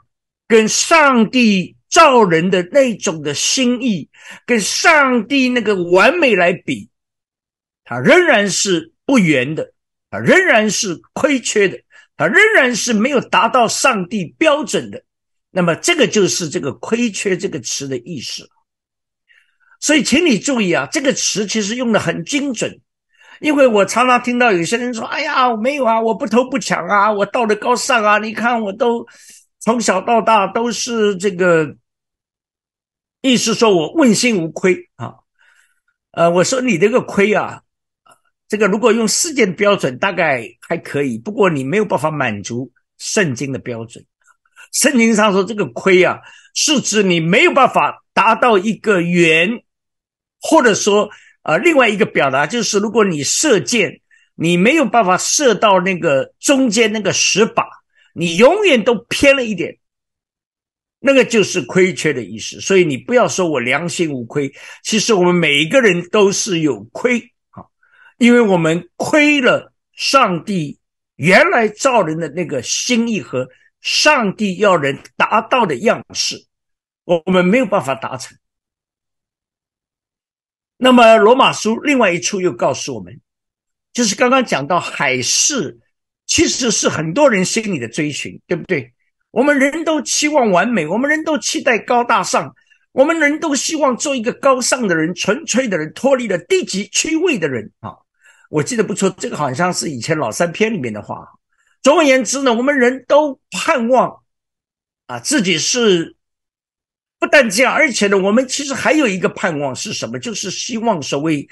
[0.48, 4.08] 跟上帝造人的那种的心意，
[4.46, 6.88] 跟上帝那个完美来比，
[7.84, 9.74] 他仍然是不圆的，
[10.08, 11.78] 他仍然是亏缺的，
[12.16, 15.04] 他仍然是没有达到上帝标准的。
[15.50, 18.48] 那么，这个就是这个“亏缺”这个词的意思。
[19.78, 22.80] 所以，请你注意啊，这个词其实用的很精准。
[23.44, 29.06] 因为我常常听到有些人说：“哎呀，我没有啊，我不偷不抢啊，我道德高尚啊，你看我都
[29.60, 31.76] 从小到大都是这个，
[33.20, 35.16] 意思说我问心无愧啊。”
[36.12, 37.60] 呃，我说你这个亏啊，
[38.48, 44.02] 这个如果用世界的标准大概还可以，不过你没有办法满足圣经的标准。
[44.72, 46.18] 圣经上说这个亏啊，
[46.54, 49.62] 是指你没有办法达到一个圆，
[50.40, 51.10] 或者说。
[51.44, 54.00] 啊，另外一个表达就是，如果你射箭，
[54.34, 57.66] 你没有办法射到那个中间那个石靶，
[58.14, 59.76] 你永远都偏了一点，
[61.00, 62.60] 那个就是亏缺的意思。
[62.62, 64.50] 所以你不要说我良心无亏，
[64.82, 67.20] 其实我们每一个人都是有亏
[67.50, 67.62] 啊，
[68.16, 70.78] 因为我们亏了上帝
[71.16, 73.46] 原来造人的那个心意和
[73.82, 76.46] 上帝要人达到的样式，
[77.04, 78.34] 我们没有办法达成。
[80.84, 83.18] 那么罗马书另外一处又告诉我们，
[83.94, 85.78] 就是刚刚讲到海事，
[86.26, 88.92] 其实是很多人心里的追寻，对不对？
[89.30, 92.54] 我们人都期望完美，我们人都期待高大上，
[92.92, 97.94] 我们人都希望做一个高尚的人、纯粹的人、脱离了低级趣味的人啊！
[98.50, 101.26] 我记得不错，这个好像是以前老三篇里面的话。
[101.82, 104.20] 总而言之呢，我们人都盼望
[105.06, 106.14] 啊自己是。
[107.24, 110.18] 不但这样，而且呢，我们其实还有一个盼望是什么？
[110.18, 111.48] 就是希望所谓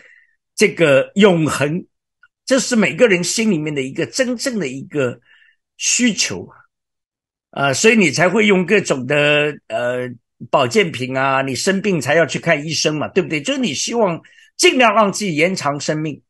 [0.55, 1.87] 这个永恒，
[2.45, 5.18] 这是每个人心里面的一个真正的一个
[5.79, 6.47] 需求
[7.53, 10.11] 啊，所以你才会用各种的呃
[10.51, 13.41] 保健品啊，你生病才要去看医生嘛，对不对？
[13.41, 14.20] 就是你希望
[14.59, 16.20] 尽量让自己延长生命。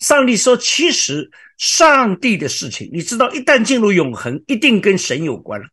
[0.00, 5.68] 上帝说，其实上帝的事情，你知道，一旦进入永恒，一定跟神有关了。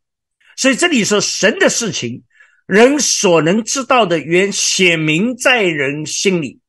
[0.56, 2.22] 所以这里说神的事情。
[2.66, 6.60] 人所能知道的，原写明在人心里，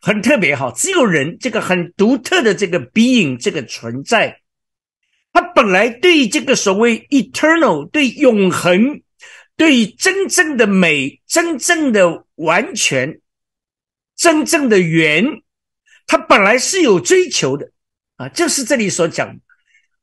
[0.00, 0.72] 很特别哈。
[0.74, 4.40] 只有人这个很独特的这个 being 这个存在，
[5.30, 9.02] 他本来对这个所谓 eternal 对永恒、
[9.54, 13.20] 对真正的美、真正的完全、
[14.16, 15.42] 真正的圆，
[16.06, 17.70] 他本来是有追求的
[18.16, 18.30] 啊。
[18.30, 19.36] 就是这里所讲，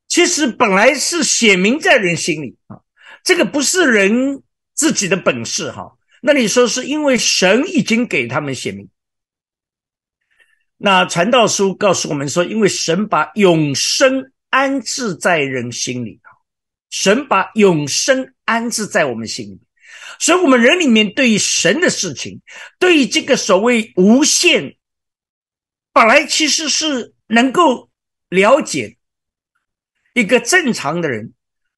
[0.07, 2.81] 其实本来是写明在人心里啊。
[3.23, 4.43] 这个不是人。
[4.79, 8.87] 自己的本事哈，那你说是因为神已经给他们显明？
[10.77, 16.21] 那传道书告诉我们说，因为神把永生安置在人心里。
[16.89, 19.59] 神把永生安置在我们心里，
[20.17, 22.41] 所以我们人里面对于神的事情，
[22.79, 24.77] 对于这个所谓无限，
[25.91, 27.91] 本来其实是能够
[28.29, 28.97] 了解
[30.13, 31.33] 一个正常的人，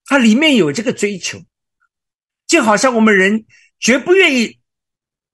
[0.06, 1.39] 他里面有这个追求，
[2.52, 3.45] 就好像我们人
[3.80, 4.60] 绝不愿意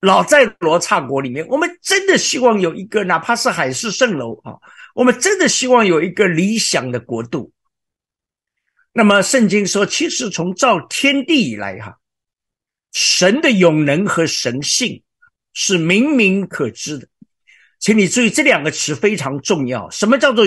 [0.00, 4.54] 老在罗刹国里面，我们真的希望有一个哪怕是海市蜃楼啊，
[4.94, 7.50] 我们真的希望有一个理想的国度。
[8.92, 11.98] 那么圣经说，其实从造天地以来，哈，
[12.92, 15.02] 神的永能和神性
[15.52, 17.08] 是明明可知的。
[17.80, 19.90] 请你注意这两个词非常重要。
[19.90, 20.44] 什么叫做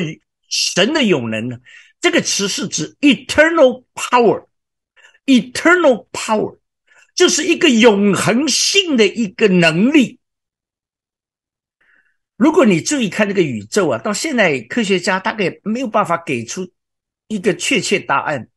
[0.47, 1.57] 神的永能呢？
[1.99, 6.60] 这个词是指 eternal power，eternal power
[7.15, 10.19] 就是一个永恒性的一个能力。
[12.37, 16.71] 如果你注意看这个宇宙啊，到现在科学家大概没有办法给出。
[17.27, 18.49] 一个确切答案，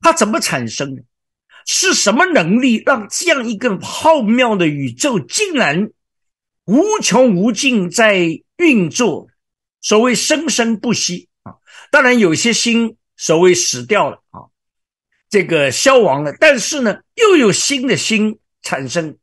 [0.00, 1.02] 它怎么产生的？
[1.64, 5.90] 是什么能力让这样一个浩渺的宇宙竟然
[6.66, 9.28] 无穷无尽在运作？
[9.80, 11.56] 所谓生生不息啊！
[11.90, 14.51] 当然有些星所谓死掉了啊，
[15.32, 19.16] 这个消亡了，但是呢，又有新的星产生。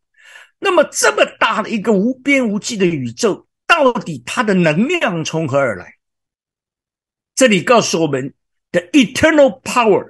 [0.58, 5.98] 那么这么大的一个无边无际的宇宙，到底它的能量从何而来？
[7.36, 8.34] 这里告诉我们
[8.72, 10.10] 的 eternal power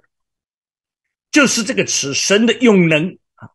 [1.34, 3.50] 就是这个词，神的永能啊，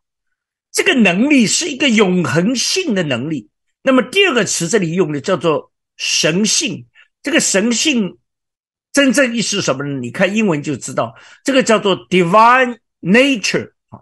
[0.71, 3.49] 这个能力是一个永恒性的能力。
[3.81, 6.85] 那么第二个词这里用的叫做神性，
[7.23, 8.19] 这个神性
[8.95, 9.99] 真正意思是什么呢？
[9.99, 13.99] 你看英文就知道，这个叫做 divine nature 啊，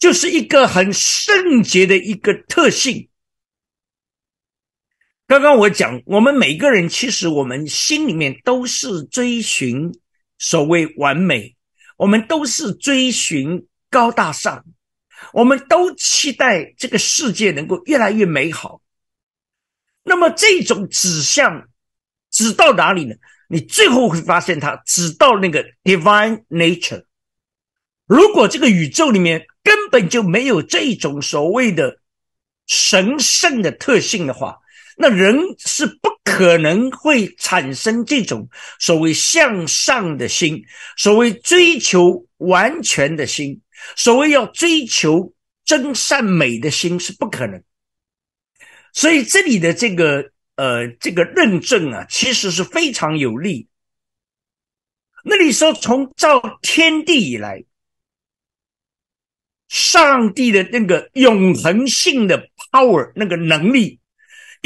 [0.00, 3.08] 就是一个很圣洁的一个特性。
[5.28, 9.92] 刚刚我讲，我们每个人其实我们心里面都是追寻
[10.36, 11.54] 所谓完美，
[11.96, 14.64] 我们都是追寻高大上，
[15.32, 18.82] 我们都期待这个世界能够越来越美好。
[20.02, 21.68] 那么这种指向
[22.32, 23.14] 指到哪里呢？
[23.48, 27.04] 你最后会发现它只到那个 divine nature。
[28.06, 31.98] 如果这个宇宙里面根本就没有这种所谓的
[32.66, 34.58] 神圣的特性的话，
[34.96, 40.62] 那人是不可能会产生这种所谓向上的心，
[40.96, 43.60] 所谓追求完全的心，
[43.96, 45.32] 所谓要追求
[45.64, 47.62] 真善美的心是不可能。
[48.92, 53.68] 所以这里的这个呃这个认证啊，其实是非常有利。
[55.24, 57.64] 那你说从造天地以来，
[59.68, 64.00] 上帝的那个永恒性的 power 那个能力。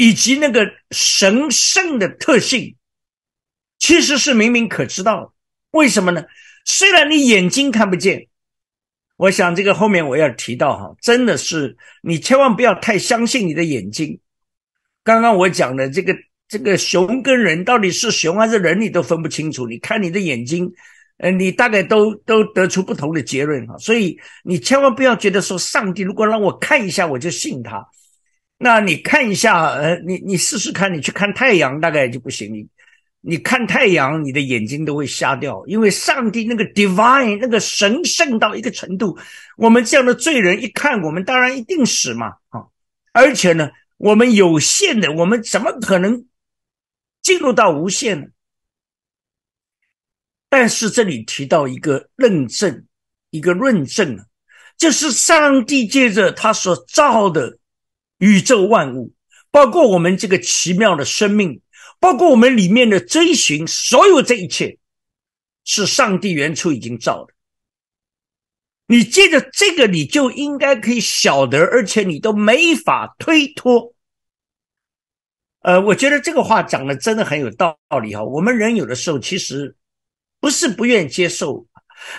[0.01, 2.77] 以及那个神圣的特性，
[3.79, 5.33] 其实是明明可知道。
[5.71, 6.23] 为什么呢？
[6.63, 8.29] 虽然你眼睛看不见，
[9.17, 14.21] 我想这个后面我要提到哈，真的是你千万不要太相信你的眼睛。
[15.03, 16.15] 刚刚我讲的这个
[16.47, 19.67] 这个熊跟人到底是熊还是人，你都分不清楚。
[19.67, 20.71] 你看你的眼睛，
[21.17, 23.77] 呃，你大概都都得出不同的结论哈。
[23.77, 27.85] 所以你千万不要觉得说，上帝如果让我看一下，我就信他。
[28.57, 32.53] 那你看一下，呃，你你试试看，你去看太阳，大概就不行。
[32.53, 32.67] 你
[33.21, 39.17] 你看太阳，你的眼睛都会瞎掉，因为上帝那个 divine 那个神圣到一个程度，
[39.57, 42.63] 我们这样的罪人一看，我们当然一定死嘛，啊！
[43.11, 43.69] 而且呢，
[43.99, 46.25] 我们有限的，我们怎么可能
[47.21, 48.27] 进入到无限呢？
[50.49, 52.87] 但是这里提到一个认证，
[53.29, 54.25] 一个论证啊，
[54.77, 57.59] 就是上帝借着他所造的。
[58.17, 59.13] 宇宙万物，
[59.49, 61.61] 包括我们这个奇妙的生命，
[62.01, 64.77] 包括我们里面的追寻，所有这一切，
[65.63, 67.33] 是上帝原初已经造的。
[68.91, 73.93] 你借着这个，你就应该可以晓得，而且你都没法推脱。
[75.61, 78.23] 呃，我觉得这个话讲的真的很有道理哈。
[78.23, 79.75] 我们人有的时候其实
[80.39, 81.67] 不是不愿意接受，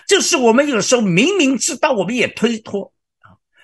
[0.07, 2.93] 就是我们有的时候明明知道，我们也推脱。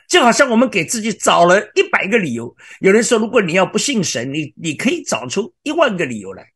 [0.09, 2.57] 就好像我们给自己找了一百个理由。
[2.81, 6.56] 有人说，如果你要不信神，你你可以找出一万个理由来。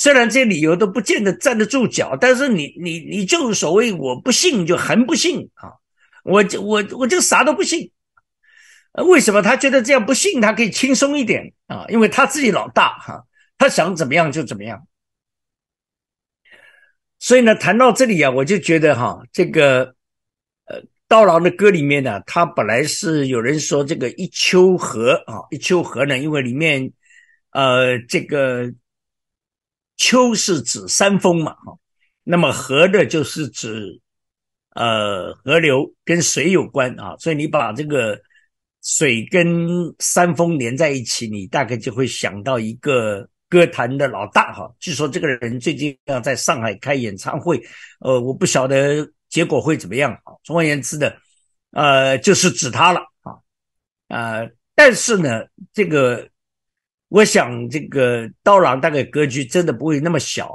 [0.00, 5.76] 虽然这些理由都不见得站得住脚，但是你你你就所谓我不信就很不信啊！
[6.24, 7.90] 我就我我就啥都不信。
[8.94, 11.84] 为什么他觉得这样不信他可以轻松一点啊？
[11.90, 13.26] 因为他自己老大哈，
[13.58, 14.86] 他想怎么样就怎么样。
[17.18, 19.94] 所以呢，谈到这里啊，我就觉得哈，这个。
[21.08, 26.92] 刀郎的歌里面呢，他本来是有人说这个一丘河啊，一丘河呢，因为里面
[27.50, 28.72] 呃这个
[30.00, 31.76] 丘是指山峰嘛，哈，
[32.24, 34.00] 那么河的就是指
[34.70, 38.18] 呃河流跟水有关啊，所以你把这个
[38.82, 44.74] 水跟山峰连在一起，你大概就会想到一个歌坛的老大哈。
[44.78, 47.62] 据说这个人最近要在上海开演唱会，
[48.00, 50.32] 呃，我不晓得结果会怎么样啊。
[50.42, 51.14] 总而言之的，
[51.72, 53.36] 呃，就是指他了啊，
[54.08, 55.44] 呃，但是呢，
[55.74, 56.26] 这个
[57.10, 60.50] 我想这个刀郎大概格局真的不会那么小。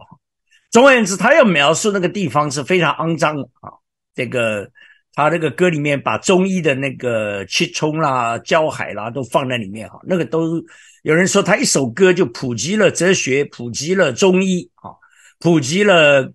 [0.71, 3.69] 总而言之，他要描述那个地方是非常肮脏的啊，
[4.15, 4.71] 这个。
[5.17, 10.61] 他那个歌里面把中医的那个七冲啦、焦海啦都放在里面哈，那个都
[11.03, 14.91] 有人说他一首歌就普及了哲学，普及了中医啊，
[15.39, 16.33] 普及了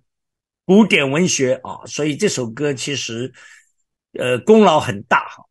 [0.65, 3.31] 古典文学啊，所以这首歌其实
[4.19, 5.45] 呃功劳很大哈。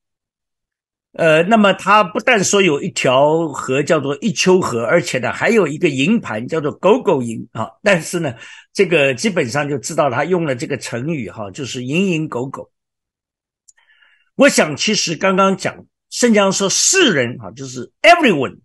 [1.14, 8.34] 呃，那么他不但说有一条河叫做一丘河，而且呢还有一个营盘叫做狗狗营啊，但是呢
[8.74, 12.72] 这个基本上就知道他用了这个成语哈，就是蝇营狗苟。
[14.36, 18.60] 我想，其实刚刚讲圣经说世人啊，就是 everyone，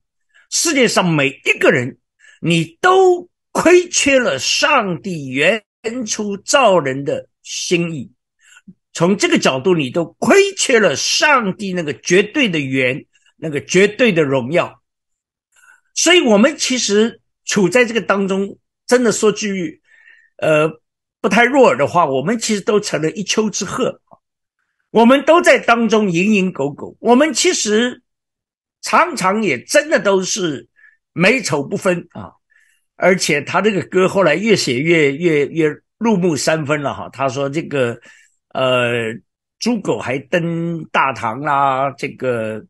[0.50, 1.98] 世界上每一个人，
[2.40, 5.64] 你都亏缺了上帝原
[6.06, 8.12] 初造人的心意。
[8.94, 13.04] 从这个角度，你都亏缺了上帝那个绝对的缘，
[13.36, 14.80] 那个绝对的荣耀。
[15.94, 19.82] 所以，我们其实处在这个当中，真的说句
[20.38, 20.70] 呃
[21.20, 23.98] 不太入耳的话，我们其实都成了一丘之貉。
[24.90, 28.00] 我们都在当中蝇营狗苟，我们其实
[28.80, 30.68] 常常也真的都是
[31.12, 32.30] 美丑不分啊！
[32.94, 35.68] 而且他这个歌后来越写越越越
[35.98, 37.08] 入木三分了哈。
[37.08, 38.00] 他说这个
[38.54, 39.12] 呃，
[39.58, 42.64] 猪狗还登大堂啦，这个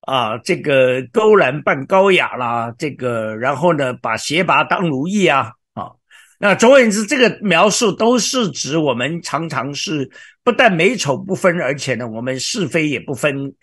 [0.00, 5.52] 啊，这个勾栏扮高雅啦，这个然后呢，把鞋拔当如意啊。
[5.74, 5.92] 啊
[6.38, 10.10] 那总而言之，这个描述都是指我们常常是
[10.42, 13.54] 不但美丑不分，而且呢，我们是非也不分，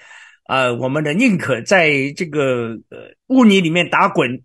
[0.46, 4.42] 啊，我们呢宁可在这个呃污泥里面打滚。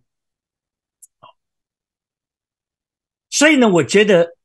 [3.31, 4.37] 所以呢，我觉得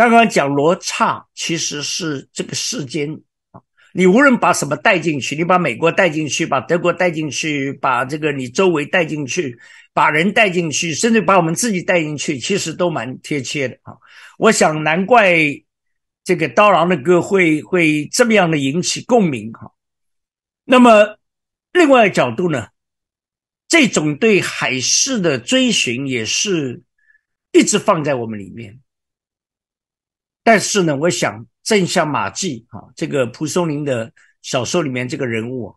[0.00, 3.12] 刚刚讲罗刹其实是这个世间
[3.50, 3.60] 啊。
[3.92, 9.58] 你无论把什么带进去，你把美国带进去，把德国带进去，把这个你周围带进去，
[9.92, 13.92] 把人带进去，甚至把我们自己带进去，其实都蛮贴切的啊！
[14.38, 15.36] 我想难怪
[16.24, 19.70] 这个刀郎的歌会会这么样的引起共鸣哈。
[20.64, 21.18] 那么
[21.72, 22.68] 另外一个角度呢，
[23.68, 26.80] 这种对海市的追寻也是
[27.52, 28.80] 一直放在我们里面，
[30.42, 31.46] 但是呢，我想。
[31.62, 34.10] 正像马季啊，这个蒲松龄的
[34.40, 35.72] 小说里面这个人物，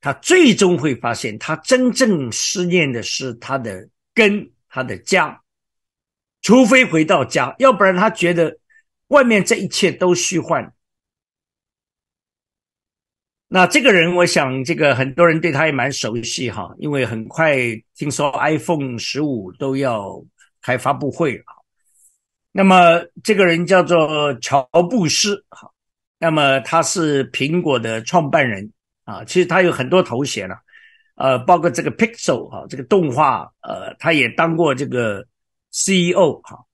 [0.00, 5.40] 他最终会发现，他真正思念的是他的根，他的家。
[6.42, 8.58] 除非回到家，要不然他觉得
[9.08, 10.72] 外面这一切都虚幻。
[13.48, 17.56] 那这个人，我想这个很多人对他也蛮熟悉哈，因为很快
[17.96, 20.22] 听说 iPhone 十五都要
[20.60, 21.63] 开发布会了。
[22.56, 25.74] 那么这个人叫做乔布斯，好，
[26.20, 28.70] 那么他是苹果的创办人
[29.02, 30.54] 啊，其实他有很多头衔了，
[31.16, 35.26] 呃，包括这个 Pixel 哈，这个动画，呃，他也当过这个
[35.72, 36.64] CEO 哈，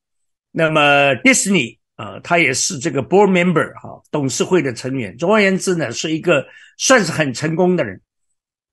[0.51, 5.16] 那么 Disney 呃，他也是这个 Board Member 哈，董事会的成员。
[5.16, 6.45] 总而言之呢，是一个
[6.76, 7.99] 算是很成功的人。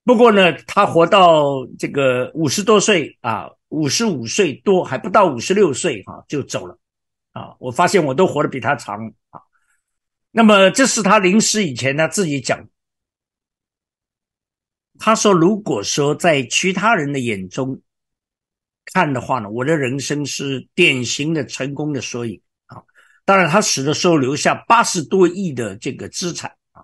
[0.04, 6.78] 不过呢，他活到这个五十多岁啊，五十五岁多还不到五十六岁哈，就走了。
[7.38, 9.40] 啊，我发现我都活得比他长啊。
[10.32, 12.68] 那么这是他临死以前他自己讲，
[14.98, 17.80] 他说：“如果说在其他人的眼中
[18.86, 22.82] 看的话呢，我的人生是典型的成功的缩影啊。
[23.24, 26.84] 当然，他死的时候留下八十多亿的这个资产啊。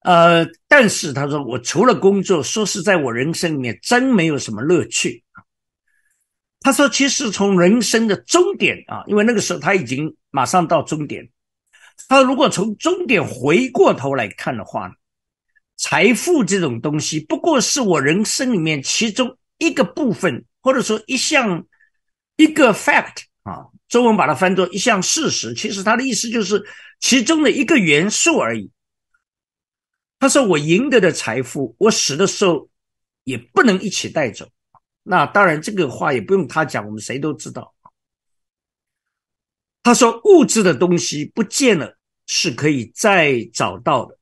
[0.00, 5.24] 呃，但是他说，我除了工作，说是在我人生里面真没有什么乐趣。”
[6.62, 11.26] 他说：“其实从人生的终点啊，因为那个时候他已经马上到终点。
[12.06, 14.94] 他如果从终点回过头来看的话，
[15.78, 21.66] 财富这种东西不过是我人生里面其中一个部分，或者说一项
[22.36, 25.54] 一个 fact 啊，中文把它翻作一项事实。
[25.54, 26.62] 其实他的意思就是
[27.00, 28.70] 其中的一个元素而已。
[30.18, 32.68] 他说：我赢得的财富，我死的时候
[33.24, 34.46] 也不能一起带走。”
[35.10, 37.74] 那当然，这个话也不用他讲，我们谁都知道。
[39.82, 44.16] 他说：“物质的东西不见了是可以再找到的。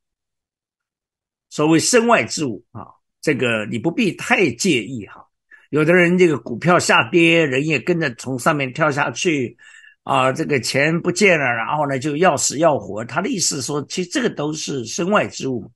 [1.51, 2.87] 所谓身外之物啊，
[3.21, 5.29] 这个你不必太介意哈。
[5.69, 9.59] 有的人这个股票下跌，人也跟着从上面跳下去
[10.05, 13.05] 啊，这个钱不见了，然后呢就要死要活。
[13.05, 15.71] 他的意思说，其实这个都是身外之物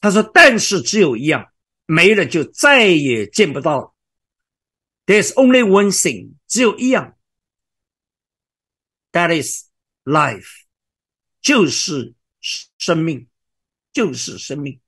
[0.00, 1.44] 他说：“但是只有一样，
[1.86, 3.92] 没了就再也见不到了。
[5.10, 7.16] There's only one thing，只有一样
[9.10, 9.64] ，That is
[10.04, 10.46] life，
[11.42, 12.14] 就是
[12.78, 13.26] 生命，
[13.92, 14.78] 就是生命。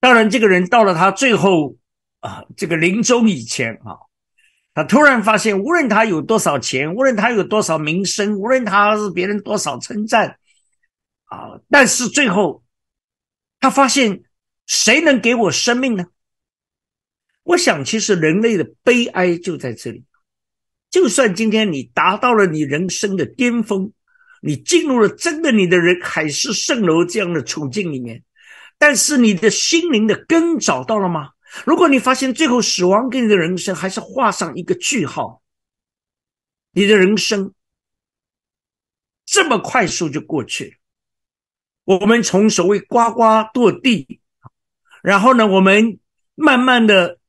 [0.00, 1.76] 当然，这个人到了他最后
[2.20, 4.08] 啊，这个临终以前啊，
[4.72, 10.38] 他突然发现，无论他有多少钱，无论他有多少名声，无论他是别人多少称赞
[11.26, 12.64] 啊，但是最后。”
[13.60, 14.24] 他发现，
[14.64, 16.06] 谁能给我生命呢？
[17.46, 20.04] 我想，其实人类的悲哀就在这里。
[20.90, 23.92] 就算今天你达到了你人生的巅峰，
[24.42, 28.24] 你进入了真的你的人海市蜃楼这样的处境里面，
[28.78, 31.30] 但是你的心灵的根找到了吗？
[31.64, 35.40] 如果你发现最后死亡给你的人生还是画上一个句号，
[36.72, 37.54] 你的人生
[39.24, 40.72] 这么快速就过去了。
[41.84, 43.22] 我们从所谓呱呱
[43.54, 44.20] 堕地，
[45.00, 46.00] 然后呢，我们
[46.34, 47.20] 慢慢的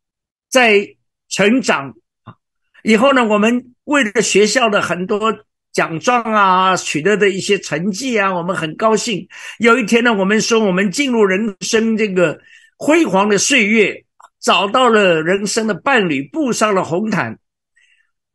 [0.50, 0.96] 在
[1.30, 1.94] 成长
[2.24, 2.36] 啊，
[2.84, 5.34] 以后呢，我们为了学校的很多
[5.72, 9.28] 奖状啊，取得的一些成绩啊，我们很高兴。
[9.60, 12.40] 有一天呢，我们说我们进入人生这个
[12.78, 14.06] 辉煌的岁月，
[14.40, 17.40] 找到了人生的伴侣，步上了红毯，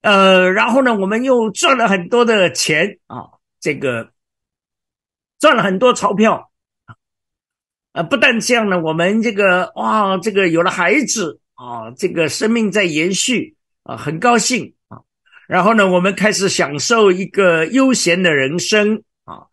[0.02, 4.10] 呃，然后呢，我们又赚了很多的钱啊，这个。
[5.42, 6.52] 赚了很多钞票，
[7.90, 14.98] 啊，不但这样呢，我们这个哇，这个有了孩子啊，这个生命在延续啊，很高兴啊。
[15.46, 19.46] 然后呢，我们开始享受一个悠闲的人生啊。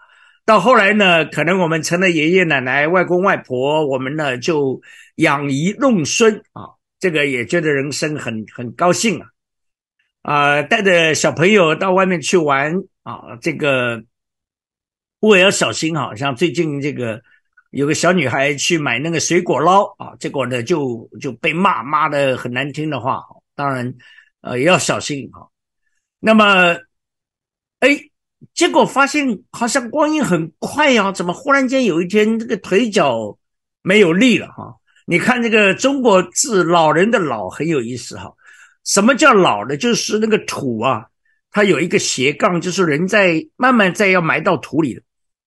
[0.45, 4.81] 到后来呢，可能我们成了爷爷奶奶、外公外婆，我们呢就
[5.15, 6.69] 养儿弄孙啊，
[6.99, 9.27] 这个也觉得人生很很高兴啊。
[10.21, 14.03] 啊，带着小朋友到外面去玩啊，这个。
[15.21, 17.21] 不过要小心哈，像最近这个
[17.71, 23.21] 有个小女孩去买那个水果捞啊，结果呢就就被骂骂的很难听的话，
[23.55, 23.93] 当然
[24.41, 25.47] 呃也要小心哈。
[26.19, 26.75] 那么
[27.79, 27.89] 哎，
[28.53, 33.37] 结果发现好像光阴很快呀，怎么忽然间有一天这个腿脚
[33.81, 34.75] 没有力了哈？
[35.05, 38.31] 你看这个中国字“老人”的“老”很有意思哈。
[38.83, 39.77] 什么叫老呢？
[39.77, 41.05] 就是那个土啊，
[41.51, 45.01] 它有一个斜杠，就是人在慢慢在要埋到土里的。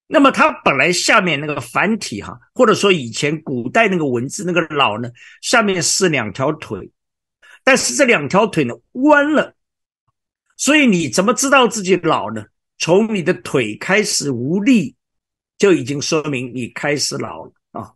[0.05, 5.09] 那么它本来下面那个繁体哈，或者说以前古代那个文字那个老呢，
[5.41, 6.91] 下面是两条腿，
[7.63, 9.55] 但是这两条腿呢弯了，
[10.57, 12.45] 所以你怎么知道自己老呢？
[12.77, 14.93] 从你的腿开始无力，
[15.57, 17.89] 就已经说明你开始老了啊。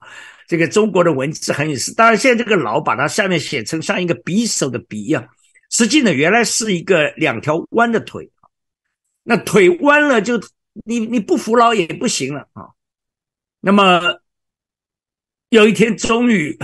[0.48, 5.28] 这个中国的文字很有意思，当然现在这个老把它下面写成像一个匕首的匕一样，
[5.70, 8.32] 实际呢原来是一个两条弯的腿，
[9.24, 10.42] 那腿弯了就。
[10.86, 12.70] 你你不服老也不行了啊！
[13.60, 14.22] 那么
[15.50, 16.58] 有一天终于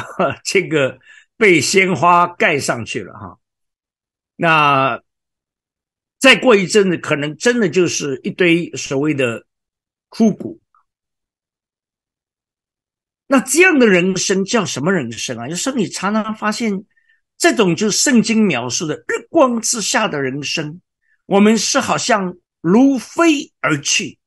[0.43, 0.99] 这个
[1.35, 3.39] 被鲜花盖上去了哈，
[4.35, 5.01] 那
[6.19, 9.45] 再过一阵子可能真的就是一堆所谓的
[10.09, 10.61] 枯骨。
[13.27, 15.47] 那这样的人生叫什么人生啊？
[15.47, 16.85] 有时候你常常发现，
[17.37, 20.79] 这种就是圣经描述的日光之下的人生，
[21.25, 22.37] 我们是好像。
[22.63, 24.17] 如飞而去。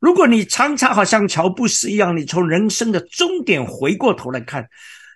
[0.00, 4.68] 如果你常常好像乔布斯一样，你从人生的终点回过头来看，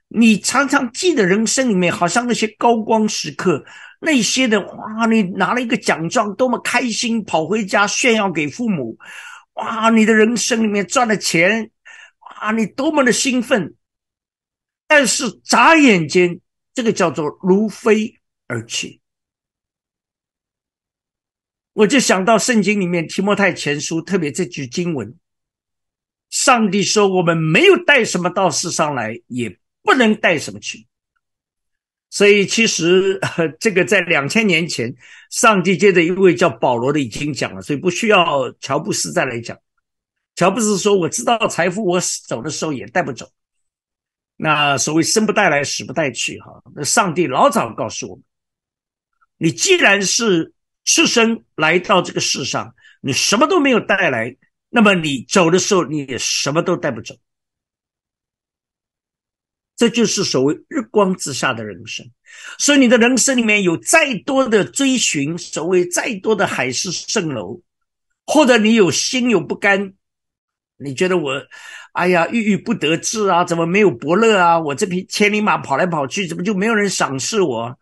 [0.06, 3.64] 你常常记得人生里面好像那些高光时刻，
[4.00, 8.96] 那些的哇，你拿了一个奖状，多么开心，跑回家炫耀给父母，
[9.54, 11.70] 哇，你的人生里面赚了钱，
[12.20, 13.74] 哇，你多么的兴奋。
[14.86, 16.38] 但是眨眼间，
[16.72, 18.14] 这个叫做如飞
[18.46, 19.01] 而去。
[21.74, 25.16] 我就想到圣经里面提摩太前书，特别这句经文，
[26.28, 30.86] 上帝说：“我们没有带什么到世上来，也不能带什么去。”
[32.10, 33.18] 所以其实
[33.58, 34.94] 这个在两千年前，
[35.30, 39.58] 上帝接着一位叫保罗的已经讲了，所以不需要乔布斯再来讲。
[40.34, 43.30] 乔布斯说：“我知道财富，我走的时候也带不走。”
[44.36, 48.22] 那所谓生不带来，死不带去，哈，那上帝老早告诉我们
[49.38, 50.52] ：“你既然是。”
[50.84, 54.36] 赤身来到这个世上，你什么都没有带来，
[54.68, 57.14] 那么你走的时候，你也什么都带不走。
[59.76, 62.08] 这就是所谓日光之下的人生。
[62.58, 67.60] 所以你的人生里面有再多的追寻，所谓再多的海市蜃楼，
[68.26, 69.94] 或者你有心有不甘，
[70.76, 71.32] 你觉得我，
[71.92, 74.58] 哎呀，郁郁不得志啊，怎么没有伯乐啊？
[74.60, 77.76] 我这匹千里马跑来跑去，怎么就没有人赏识我？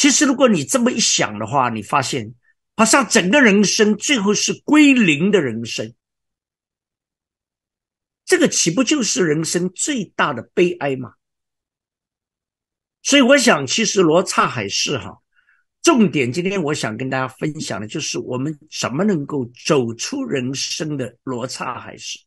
[0.00, 2.34] 其实，如果你这么一想的话，你发现
[2.74, 5.92] 好像整个人生最后是归零的人生。
[8.24, 11.12] 这个岂不就是人生最大的悲哀吗？
[13.02, 15.18] 所以我想，其实罗刹海市哈，
[15.82, 22.18] 重点今天我想跟大家分享的就是我们怎么能够走出人生的罗刹海市。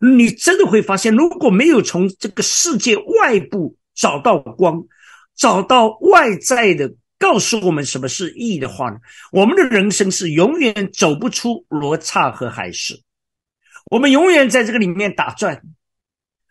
[0.00, 4.84] 你真的会发现，如果没有从这个世界外部找到光，
[5.42, 6.88] 找到外在的
[7.18, 8.96] 告诉我们什么是义的话呢，
[9.32, 12.94] 我们的人生是永远走不出罗刹和海市，
[13.90, 15.60] 我们永远在这个里面打转。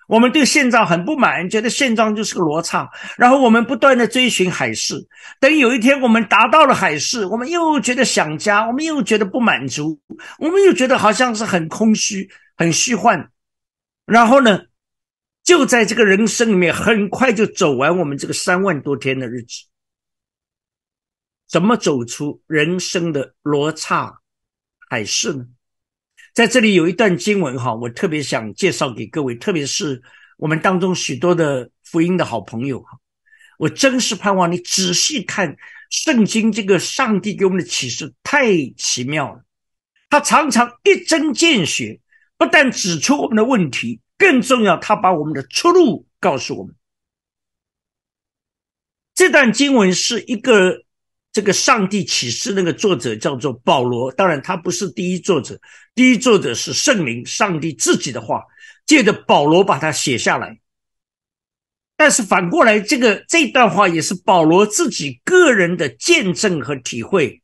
[0.09, 4.95] 我们对现状很不满，觉得现状就是个罗刹，然后我们不断的追寻海市。
[5.39, 9.97] 等有一天我们达到了海市，我们又觉得想家，我们又觉得不满足，
[10.37, 13.29] 我们又觉得好像是很空虚、很虚幻。
[14.05, 14.59] 然后呢，
[15.51, 19.65] 就在这个人生里面，很快就走完我们这个三万多天的日子。
[21.45, 24.21] 怎么走出人生的罗刹
[24.89, 25.45] 海市呢？
[26.33, 30.01] 在这里有一段经文哈，我特别想介绍给各位，特别是
[30.37, 32.97] 我们当中许多的福音的好朋友哈。
[33.57, 35.57] 我真是盼望你仔细看
[35.89, 39.43] 圣经这个上帝给我们的启示，太奇妙了。
[40.09, 41.99] 他常常一针见血，
[42.37, 46.75] 不但指出我们的问题，更重要，他把我们的出路告诉我们。
[49.15, 50.85] 这段经文是一个。
[51.33, 55.57] 这个上帝启示那个作者叫做保罗，当然他不是第一作者，
[55.95, 58.43] 第一作者是圣灵，上帝自己的话，
[58.85, 60.59] 借着保罗把它写下来。
[61.95, 67.41] 但是反过来，这个这段话也是保罗自己个人的见证和体会。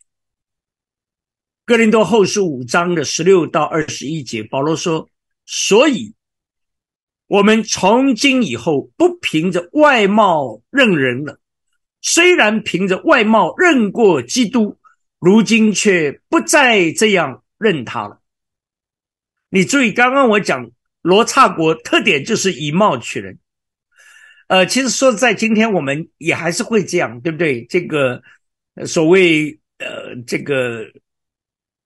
[1.64, 5.10] 哥林多后书五章的十六到二十一节，保罗说
[5.48, 6.14] ：“所以，
[7.28, 11.40] 我们从今以后不凭着外貌认人了。”
[12.00, 14.78] 虽然凭着外貌认过基督，
[15.20, 18.22] 如今却不再这样认他了。
[19.50, 20.72] 你注意，刚刚我讲
[21.02, 23.40] 罗刹国特点就是以貌取人。
[24.48, 27.66] 呃，其实说在今天我们也还是会这样，对不对？
[27.66, 28.22] 这个
[28.86, 30.86] 所谓呃，这个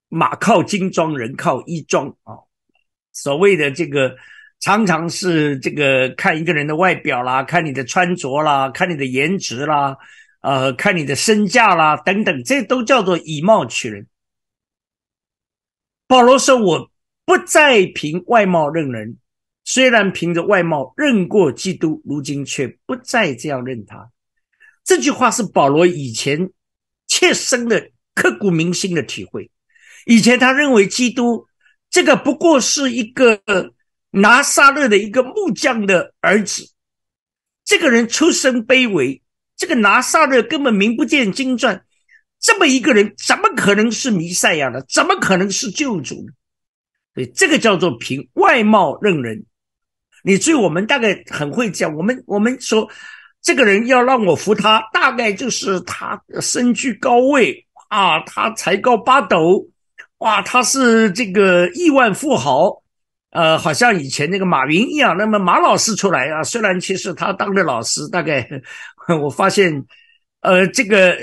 [0.10, 2.36] 马靠金装，人靠衣装啊，
[3.12, 4.16] 所谓的这个。
[4.62, 9.98] 常常是这个看一个人的外表啦，看你的穿着啦，看你的颜值啦，
[10.42, 14.06] 呃，看你的身价啦，等等，这都叫做以貌取人。
[16.06, 16.92] 保罗说：“我
[17.26, 19.18] 不再凭外貌认人，
[19.64, 24.12] 虽然凭着外貌认过基督，如今却不再这样认他。”
[24.86, 26.52] 这句话是保罗以前
[27.08, 29.50] 切身的、刻骨铭心的体会。
[30.06, 31.48] 以前他认为基督
[31.90, 33.42] 这个不过是一个。
[34.12, 36.70] 拿撒勒的一个木匠的儿子，
[37.64, 39.22] 这个人出身卑微，
[39.56, 41.86] 这个拿撒勒根本名不见经传，
[42.40, 44.82] 这么一个人怎么可能是弥赛亚呢？
[44.90, 46.34] 怎么可能是救主呢？
[47.14, 49.46] 所以这个叫做凭外貌认人。
[50.24, 52.90] 你注意，我们大概很会讲，我们我们说
[53.42, 59.70] 这个人要让我服他，大概就是他身居高位啊，他才高八斗，
[60.18, 62.81] 哇，他是这个亿万富豪。
[63.32, 68.46] 呃，好像以前那个马云一样，那么马老师出来啊，虽然其实他当的老师，大概
[69.22, 69.86] 我发现，
[70.42, 71.18] 呃，这个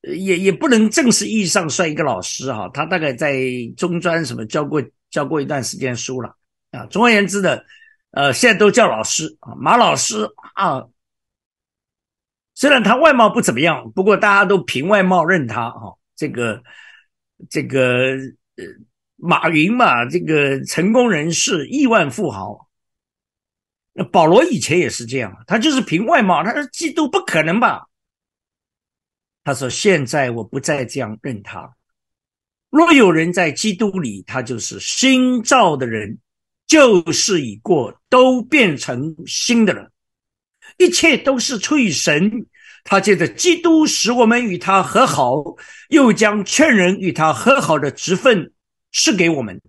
[0.00, 3.36] 也也不能正式意义上算一个老师哈，他大概在
[3.76, 6.34] 中专什么教过教过一段时间书了
[6.70, 6.86] 啊。
[6.86, 7.62] 总而言之的，
[8.12, 10.86] 呃，现在都叫老师啊，马老师啊，
[12.54, 16.62] 虽然他外貌不怎么样，不过大家都凭外貌认他哈，这个
[17.50, 18.16] 这个
[18.56, 18.64] 呃。
[19.24, 22.68] 马云嘛，这个成功人士、亿万富豪。
[23.92, 26.42] 那保罗以前也是这样，他就是凭外貌。
[26.42, 27.86] 他说：“基督不可能吧？”
[29.44, 31.72] 他说：“现在我不再这样认他。
[32.68, 36.18] 若有人在基督里，他就是新造的人，
[36.66, 39.92] 旧事已过，都变成新的了。
[40.78, 42.46] 一切都是出于神。
[42.82, 45.36] 他借着基督使我们与他和好，
[45.90, 48.52] 又将劝人与他和好的职分。”
[48.92, 49.60] 是给我们，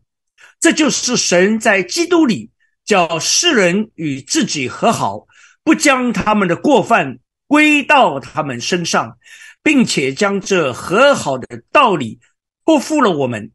[0.59, 2.51] 这就是神在基督里
[2.85, 5.25] 叫世人与自己和好，
[5.63, 7.17] 不将他们的过犯
[7.47, 9.17] 归到他们身上，
[9.63, 12.19] 并且将这和好的道理
[12.65, 13.51] 托付了我们。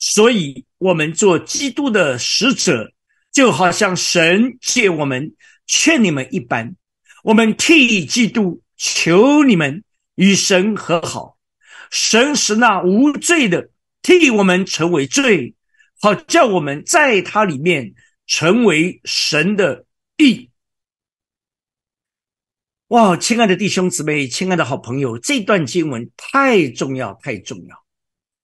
[0.00, 2.92] 所以，我们做基督的使者，
[3.32, 5.34] 就好像神借我们
[5.66, 6.74] 劝你们一般。
[7.22, 9.82] 我们替基督求你们
[10.16, 11.38] 与神和好，
[11.90, 13.70] 神使那无罪的。
[14.04, 15.54] 替我们成为罪，
[15.98, 17.94] 好叫我们在他里面
[18.26, 19.86] 成为神的
[20.18, 20.50] 义。
[22.88, 27.82] 哇，亲爱的弟兄姊妹，亲爱的好朋友，这段经文太重要，太重要。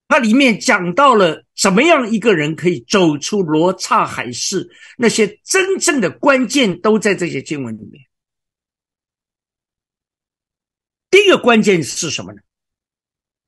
[0.07, 8.03] 它里面讲到了怎么样一个人可以走出罗刹海市，那些真正的关键都在这些经文里面。
[11.11, 12.41] 第一个关键是什么呢？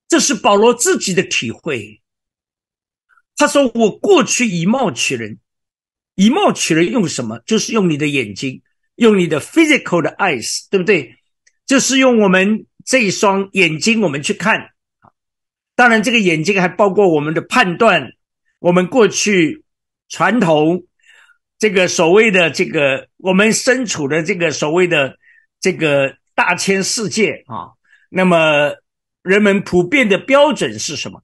[0.07, 2.02] 这是保罗自己的体会。
[3.35, 5.39] 他说：“我过去以貌取人，
[6.15, 7.39] 以貌取人用什么？
[7.45, 8.61] 就是用你的眼睛，
[8.95, 11.15] 用你的 physical 的 eyes，对不对？
[11.65, 14.69] 就是用我们这一双眼睛，我们去看。”
[15.75, 18.11] 当然，这个眼睛还包括我们的判断，
[18.59, 19.63] 我们过去
[20.07, 20.85] 传统
[21.57, 25.17] 这个所谓的这个我们身处的这个所谓的
[25.59, 27.73] 这个大千世界啊，
[28.09, 28.75] 那么
[29.23, 31.23] 人们普遍的标准是什么？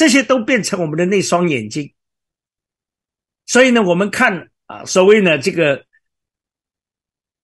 [0.00, 1.92] 这些都变成我们的那双眼睛。
[3.44, 5.84] 所以呢，我们看啊，所谓呢这个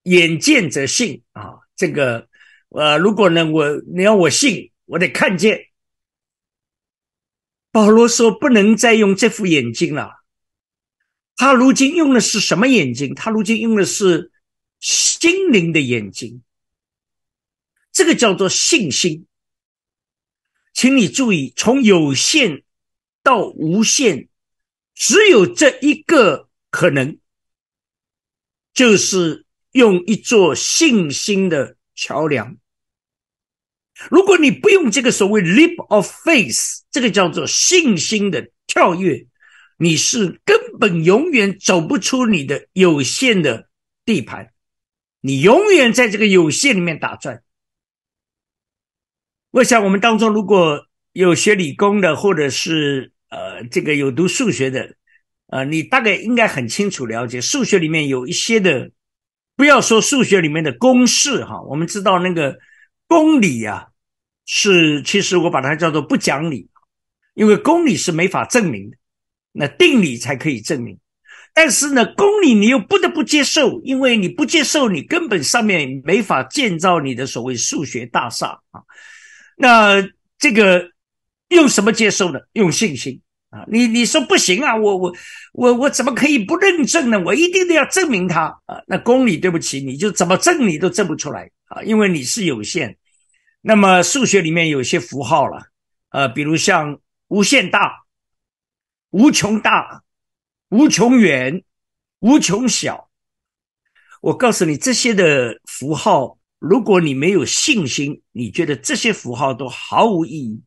[0.04, 2.30] 眼见则信啊，这个
[2.70, 5.66] 呃，如果呢我你要我信，我得看见。
[7.72, 10.24] 保罗说：“不能再用这副眼睛了。
[11.36, 13.14] 他如今用的是什么眼睛？
[13.14, 14.32] 他如今用的是
[14.80, 16.42] 心灵的眼睛。
[17.92, 19.25] 这个叫做信心。
[20.76, 22.62] 请你注意，从有限
[23.22, 24.28] 到无限，
[24.94, 27.18] 只有这一个可能，
[28.74, 32.58] 就是用一座信心的桥梁。”
[34.10, 39.26] 如果你不用这个所谓 leap of faith，这个叫做信心的跳跃，
[39.78, 43.70] 你是根本永远走不出你的有限的
[44.04, 44.52] 地盘，
[45.22, 47.42] 你永远在这个有限里面打转。
[49.56, 54.96] 我想我们当中如果有学理工的，或者是呃这个有读数学的，
[55.46, 58.90] 呃，你大概应该很清楚了解数学里面有一些的，
[59.56, 62.58] 不要说数学里面的公式哈，我们知道那个。
[63.08, 63.86] 公理呀，
[64.46, 66.68] 是其实我把它叫做不讲理，
[67.34, 68.96] 因为公理是没法证明的，
[69.52, 70.98] 那定理才可以证明。
[71.54, 78.82] 但是呢，公理你又不得不接受，因为你不接受，你根本上面没法建造你的所谓数学大厦啊。
[79.56, 80.06] 那
[80.38, 80.90] 这个
[81.48, 82.38] 用什么接受呢？
[82.52, 83.64] 用信心啊！
[83.68, 85.14] 你你说不行啊，我我
[85.52, 87.18] 我我怎么可以不认证呢？
[87.20, 88.80] 我一定得要证明它啊！
[88.86, 91.50] 那公理对不起，你就怎么证你都证不出来。
[91.66, 92.96] 啊，因为你是有限，
[93.60, 95.66] 那么数学里面有些符号了，
[96.10, 98.04] 呃，比如像无限大、
[99.10, 100.02] 无穷大、
[100.68, 101.64] 无穷远、
[102.20, 103.08] 无穷小。
[104.20, 110.62] 我告诉你，这些的符号，如果你没有信心，你觉得这些符号都毫无意义。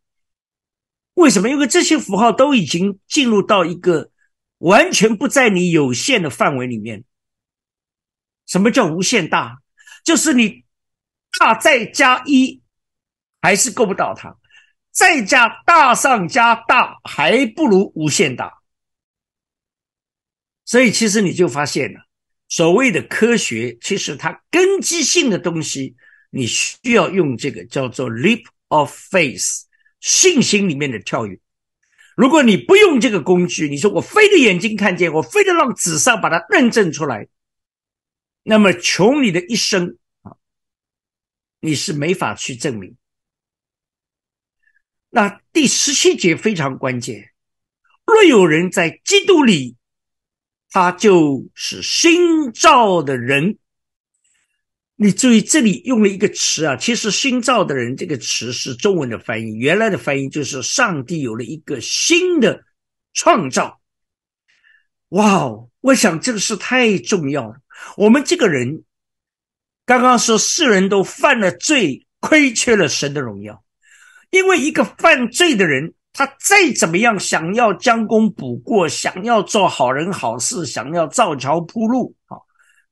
[1.16, 1.50] 为什么？
[1.50, 4.12] 因为这些符号都已经进入到一个
[4.60, 7.04] 完全不在你有限的范围里面。
[8.46, 9.58] 什么叫无限大？
[10.04, 10.66] 就是你。
[11.40, 12.64] 大再加一
[13.40, 14.36] 还是够不到它，
[14.90, 18.64] 再加大上加大还不如无限大。
[20.66, 22.09] 所以其实你就发现了，
[22.50, 25.96] 所谓的科学，其实它根基性的东西，
[26.32, 29.62] 你需要用这个叫做 leap of faith，
[30.00, 31.40] 信心里面的跳跃。
[32.16, 37.28] 如果你不用这个工具，你说我非得眼睛看见，我非得让纸上把它认证出来，
[38.44, 40.34] 那么穷你的一生啊。
[41.62, 42.98] 你是没法去证明。
[45.12, 47.32] 那第十七节非常关键，
[48.06, 49.76] 若有人在基督里，
[50.72, 53.58] 他就是新造的人。
[54.96, 62.64] 你注意，这里用了一个词啊，其实“新造的人”这个词是中文的翻译，原来的翻译就是上帝有了一个新的
[63.14, 63.80] 创造。
[65.10, 67.56] 哇哦，我想这个是太重要了。
[67.98, 68.84] 我们这个人。
[69.86, 73.64] 刚刚说世人都犯了罪，亏缺了神的荣耀。
[74.30, 82.38] 因为一个犯罪的人，他再怎么样想要将功补过，想要做好人好事，想要造桥铺路啊，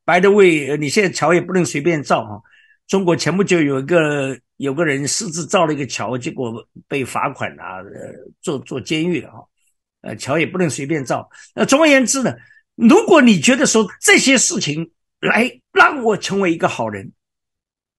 [0.05, 2.39] 白的为你现在桥也不能随便造啊。
[2.87, 9.33] 中国前不久有一个有个人私自造了一个桥，结果被罚款啊，呃，坐坐监狱啊。
[10.01, 11.27] 呃，桥也不能随便造。
[11.55, 12.33] 那总而言之呢，
[12.75, 17.11] 如果你觉得说这些事情，来让我成为一个好人，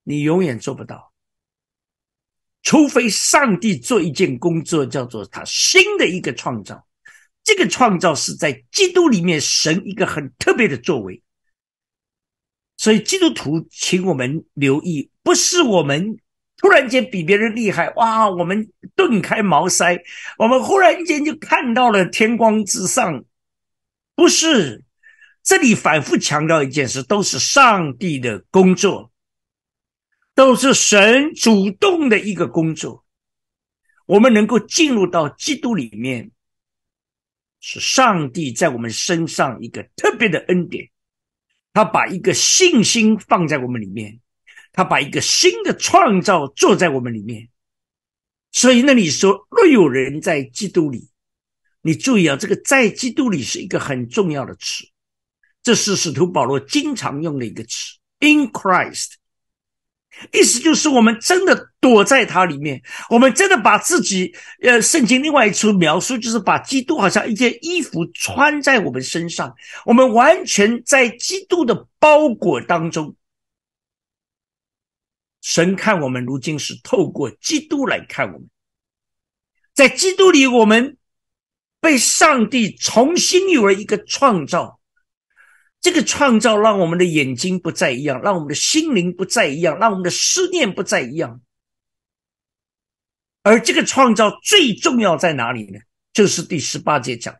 [0.04, 1.12] 你永远做不到。
[2.68, 6.86] 除非上帝做一件工作，叫做他新的一个创造。
[7.42, 11.22] 这个创造是在基督里面，神一个很特别的作为。
[12.76, 16.18] 所以基督徒，请我们留意，不是我们
[16.58, 19.98] 突然间比别人厉害，哇，我们顿开茅塞，
[20.36, 23.24] 我们忽然间就看到了天光之上，
[24.14, 24.84] 不是。
[25.42, 29.10] 这里反复强调一件事，都是上帝的工作，
[30.38, 33.04] 都是神主动的一个工作。
[34.06, 36.30] 我们能够进入到基督里面，
[37.58, 40.90] 是上帝在我们身上一个特别的恩典。
[41.72, 44.20] 他把一个信心放在我们里面，
[44.70, 47.48] 他把一个新的创造做在我们里面。
[48.52, 51.10] 所以那里说，若有人在基督里，
[51.82, 54.84] 你注意啊，这个在基督里是一个很重要的词，
[55.64, 59.14] 这是使徒保罗经常用的一个词，in Christ。
[60.32, 69.54] 意思就是，我们真的躲在它里面，我们真的把自己，呃，圣经另外一处描述就是把基督好像一件衣服穿在我们身上，
[69.86, 73.14] 我们完全在基督的包裹当中。
[75.40, 78.48] 神看我们如今是透过基督来看我们，
[79.72, 80.96] 在基督里，我们
[81.80, 84.77] 被上帝重新有了一个创造。
[85.80, 91.40] 这个创造让我们的眼睛不再一样，让我们的心灵不再一样，让我们的思念不再一样。
[93.44, 95.78] 而这个创造最重要在哪里呢？
[96.12, 97.34] 就是第十八节讲，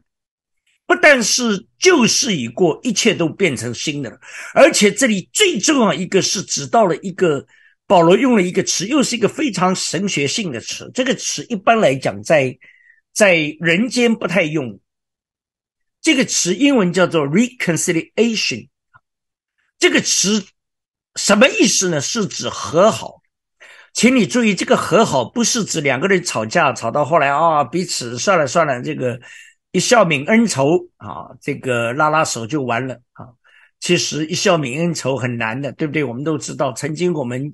[0.86, 4.18] 不但是旧事已过，一切都变成新的了。
[4.54, 7.44] 而且这里最重要一个是指到了一个
[7.88, 10.88] 保罗用了一个词，又是一个非常神学性的词。
[10.94, 12.56] 这个词一般来讲在
[13.12, 14.78] 在人间不太用。
[16.00, 18.68] 这个词英文叫做 reconciliation，
[19.78, 20.44] 这个词
[21.16, 22.00] 什么意思呢？
[22.00, 23.20] 是指和好。
[23.92, 29.20] 请你注意，这个和好不是指两个人吵架吵到后来啊，彼此算了算了，这个
[29.72, 33.26] 一笑泯恩仇啊，这个拉拉手就完了啊。
[33.80, 36.04] 其实一笑泯恩仇很难的，对不对？
[36.04, 37.52] 我们都知道，曾经我们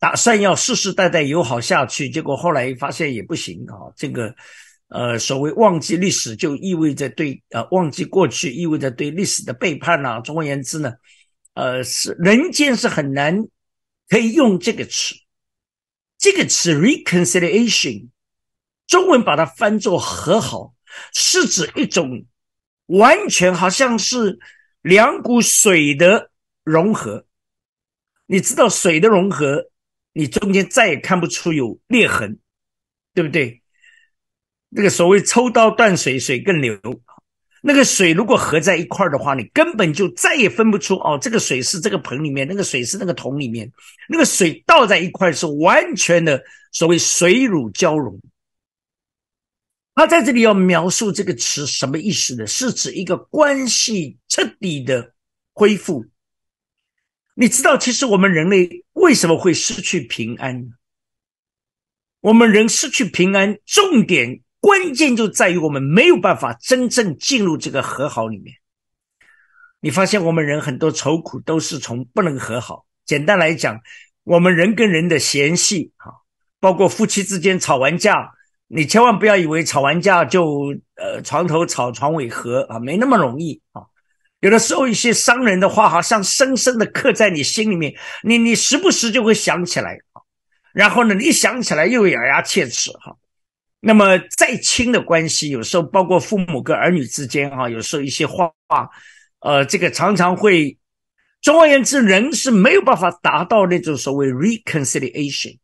[0.00, 4.34] 打算要世世代代友好下去，结果后来发现也不行啊，这个。
[4.88, 10.20] 呃，所谓忘记历史，就意味着对呃忘记过去，意味着对历史的背叛呐。
[10.20, 10.92] 总而言之呢，
[11.54, 13.46] 呃，是人间是很难
[14.08, 15.14] 可以用这个词，
[16.16, 18.08] 这个词 reconciliation，
[18.86, 20.72] 中文把它翻作和好，
[21.12, 22.24] 是指一种
[22.86, 24.38] 完全好像是
[24.82, 26.30] 两股水的
[26.62, 27.26] 融合。
[28.26, 29.68] 你知道水的融合，
[30.12, 32.38] 你中间再也看不出有裂痕，
[33.14, 33.62] 对不对？
[34.68, 36.78] 那个所谓抽刀断水，水更流。
[37.62, 43.72] 那个水如果合在一块儿的话，你根本就再也分不出哦，这个水是这个盆里面，那个水是那个桶里面。
[44.08, 46.40] 那个水倒在一块是完全的
[46.70, 48.20] 所谓水乳交融。
[49.94, 52.46] 他在这里要描述这个词什么意思呢？
[52.46, 55.14] 是指一个关系彻底的
[55.52, 56.04] 恢复。
[57.34, 60.70] 你知道，其实我们人类为什么会失去平安？
[62.20, 64.42] 我们人失去平安，重点。
[64.66, 68.56] 关键就在于我们没有办法真正进入这个和好里面。
[69.78, 72.84] 你发现我们人很多愁苦都是从不能和好。
[73.04, 73.78] 简单来讲，
[74.24, 76.10] 我们人跟人的嫌隙，哈，
[76.58, 78.32] 包括夫妻之间吵完架，
[78.66, 83.82] 你千万不要以为吵完架就呃床头吵床尾和啊，没那么容易啊。
[84.40, 87.94] 有的时候一些伤人的话，好像深深的刻在你心里面，
[88.24, 90.22] 你你时不时就会想起来啊。
[90.72, 93.16] 然后呢，你一想起来又咬牙切齿哈。
[93.78, 98.50] 那么，再亲的关系，有时候包括父母跟儿女之间啊，有时候一些话，
[99.40, 100.76] 呃，这个常常会，
[101.40, 105.58] 总而言之，人是没有办法达到那种所谓 reconciliation。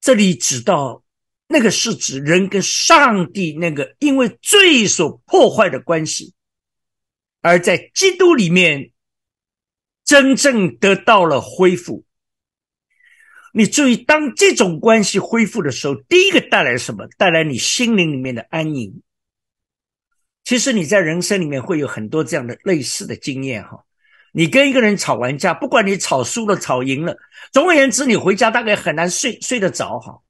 [0.00, 1.04] 这里指到
[1.46, 6.34] 那个是指人跟上帝那个因为罪所破坏的关系，
[7.42, 8.92] 而在基督里面
[10.04, 12.04] 真正得到了恢复。
[13.52, 17.06] 你注意，当这种关系恢复的时候，第一个带来什么？
[17.18, 19.02] 带来你心灵里面的安宁。
[20.44, 23.84] 其实你在人生里面会有很多这样的类似的经验哈。
[24.32, 27.16] 你跟一个人吵完架，不管你吵输了、吵赢了，
[27.52, 30.20] 总而言之，你回家大概很难睡睡得着哈。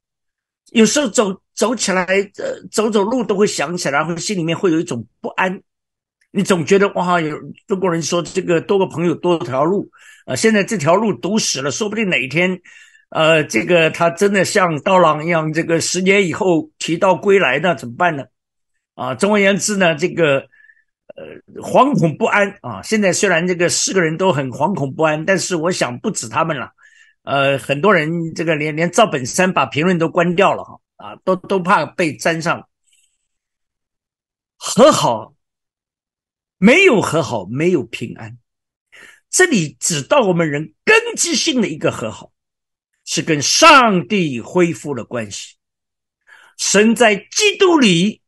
[0.71, 5.61] 有时候走走起来，呃，走走路都会想起来，然后心里面会有一种不安。
[6.31, 7.37] 你总觉得哇，有
[7.67, 9.89] 中国人说这个多个朋友多条路
[10.25, 12.59] 啊，现在这条路堵死了，说不定哪一天。
[13.11, 18.23] 呃，这个他真的像刀郎一样，这个十年以后提刀归来，那怎么办呢？
[18.95, 20.39] 啊，总而言之呢，这个
[21.17, 22.81] 呃，惶恐不安啊。
[22.81, 26.71] 现在虽然这个四个人都很惶恐不安，但是我想不止他们了。
[27.23, 32.65] 呃，很多人这个连连赵本山把评论都关掉了哈，啊，都都怕被粘上。
[34.55, 35.33] 和好
[36.57, 38.37] 没有和好，没有平安。
[39.29, 42.31] 这里指到我们人根基性的一个和好。
[43.13, 45.55] 是跟上帝恢复了关系，
[46.57, 48.21] 神在基督里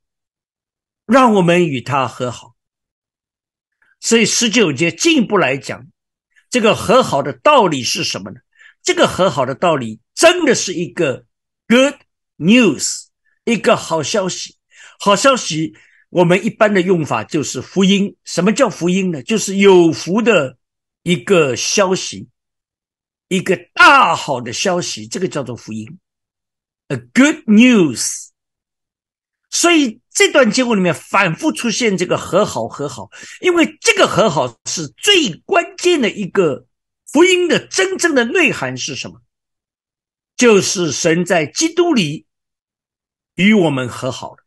[1.06, 2.54] 让我们与他和好。
[4.02, 5.88] 所以十九节进一步来讲，
[6.50, 8.42] 这个和好的道理是什么呢？
[8.82, 11.26] 这个和好的道理真的是一个
[11.70, 11.96] good
[12.38, 13.06] news，
[13.46, 14.58] 一个好消息。
[15.00, 15.78] 好消息，
[16.10, 18.18] 我们一般的用法就是福音。
[18.26, 19.24] 什么叫福音呢？
[19.24, 20.58] 就是有福的
[21.04, 22.28] 一个消息，
[23.34, 26.00] 一个大好的消息，这个叫做福音
[26.90, 28.30] ，a good news。
[29.50, 33.10] 所以这段经文里面反复出现这个和好和好，
[33.42, 36.68] 因为这个和好是最关键的一个
[37.12, 39.20] 福音的真正的内涵是什么？
[40.36, 42.28] 就是神在基督里
[43.34, 44.46] 与我们和好了。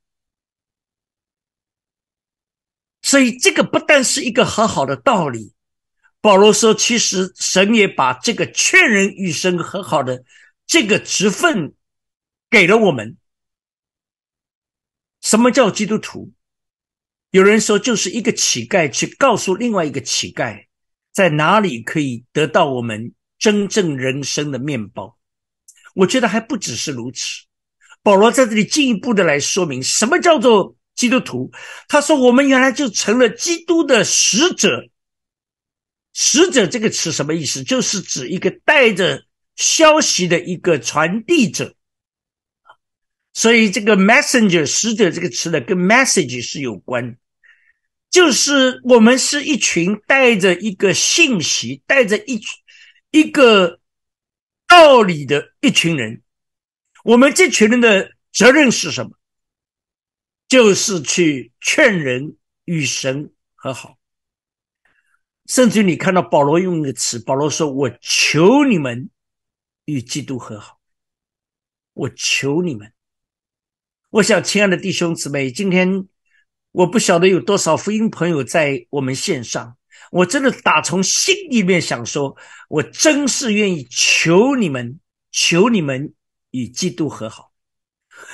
[3.02, 5.55] 所以这个不但是一个和好的道理，
[6.26, 10.24] 保罗说，其实神也把这个劝人与神和好的
[10.66, 11.72] 这个职分
[12.50, 13.16] 给了我们。
[15.22, 16.32] 什么叫基督徒？
[17.30, 20.64] 有人说，就是一个乞丐去告诉另外一个乞丐，
[21.12, 25.16] 在哪里可以得到我们真正人生的面包。
[25.94, 27.44] 我觉得还不只是如此。
[28.02, 31.52] 保罗在这里进一步的来说明，什么叫做基督徒？
[31.86, 34.88] 他说，我们原来就成了基督的使者。
[36.18, 37.62] 使者这个词什么意思？
[37.62, 41.74] 就是指一个带着消息的一个传递者。
[43.34, 47.18] 所以，这个 messenger 使者这个词呢，跟 message 是有关，
[48.10, 52.40] 就是我们是一群带着一个信息、带着一
[53.10, 53.78] 一个
[54.66, 56.22] 道理的一群人。
[57.04, 59.10] 我们这群人的责任是什么？
[60.48, 63.98] 就是去劝人与神和好。
[65.46, 69.10] 甚至于你看到保罗用一个词，保罗说：“我求你们
[69.84, 70.78] 与基督和好。”
[71.94, 72.92] 我求你们。
[74.10, 76.06] 我想，亲爱的弟兄姊妹，今天
[76.72, 79.76] 我不晓得有多少福音朋友在我们线上。
[80.10, 82.36] 我真的打从心里面想说，
[82.68, 85.00] 我真是愿意求你们，
[85.32, 86.12] 求你们
[86.50, 87.52] 与基督和好。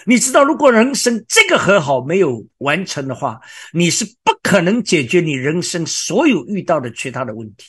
[0.06, 3.40] 你知道，如果人生这个和好没有完成的话，
[3.72, 7.66] 你是不可能解决你人生所有遇到的其他的问题，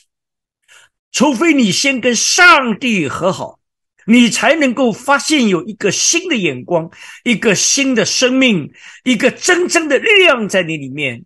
[1.12, 3.60] 除非你先跟上帝和好。
[4.06, 6.90] 你才能够发现有一个新的眼光，
[7.22, 8.70] 一个新的生命，
[9.02, 11.24] 一个真正的力量在你里面，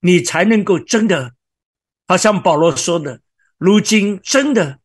[0.00, 1.34] 你才能够真的，
[2.08, 3.20] 好像保罗说的，
[3.58, 4.78] 如今真的，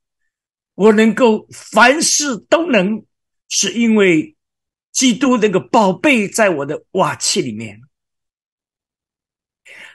[0.75, 3.05] 我能够凡事都能，
[3.49, 4.35] 是因为
[4.91, 7.81] 基督那个宝贝在我的瓦器里面。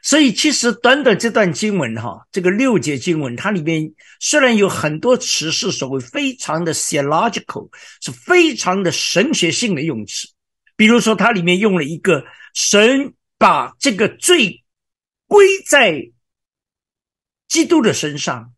[0.05, 7.71] 所以，其实短短这段经文，哈，这个六节经文，它里面虽然有很多词是所谓非常的 theological，
[8.01, 10.29] 是非常的神学性的用词。
[10.75, 14.65] 比如说，它里面用了一个神把这个罪
[15.29, 16.11] 归在
[17.47, 18.53] 基督的身上，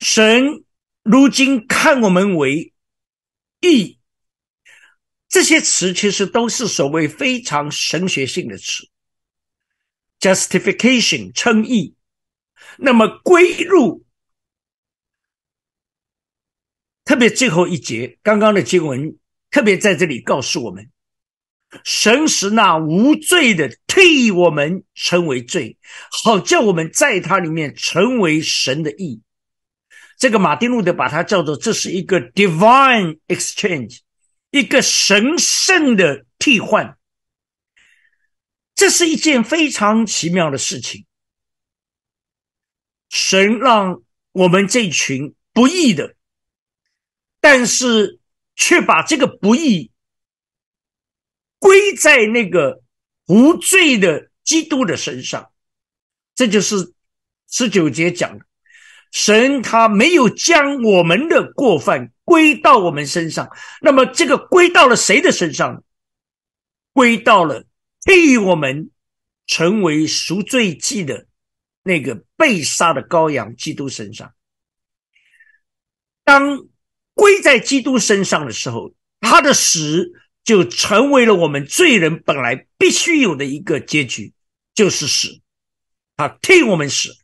[0.00, 0.64] 神
[1.10, 2.74] 如今看我们为
[3.60, 3.98] 义。
[5.26, 8.88] 这些词其实都是所谓非常神学性的词
[10.20, 11.94] ，justification 称义，
[12.78, 14.04] 那么归入，
[17.04, 19.18] 特别最后一节刚刚的经文，
[19.50, 20.90] 特别在这里告诉我们，
[21.84, 25.78] 神使那无罪的替我们成为罪，
[26.10, 29.22] 好叫我们在他里面成为神的义。
[30.18, 34.00] 这个马丁路德把它叫做这是一个 divine exchange。
[34.50, 36.98] 一个神圣的替换，
[38.74, 41.04] 这是一件非常奇妙的事情。
[43.10, 46.16] 神让我们这群不义的，
[47.40, 48.20] 但是
[48.56, 49.90] 却把这个不义
[51.58, 52.82] 归在那个
[53.26, 55.52] 无罪的基督的身上，
[56.34, 56.94] 这就是
[57.50, 58.46] 十九节讲的。
[59.10, 63.48] 神他没有将我们的过犯归到我们身上，
[63.80, 65.82] 那么这个归到了谁的身上？
[66.92, 67.64] 归到了
[68.02, 68.90] 替我们
[69.46, 71.26] 成为赎罪祭的
[71.82, 74.34] 那个被杀的羔羊基督身上。
[76.24, 76.66] 当
[77.14, 80.12] 归在基督身上的时候，他的死
[80.44, 84.32] 就成为了我们罪人本来必须有的一个结局，
[84.74, 85.40] 就是死。
[86.16, 87.16] 他替我们死。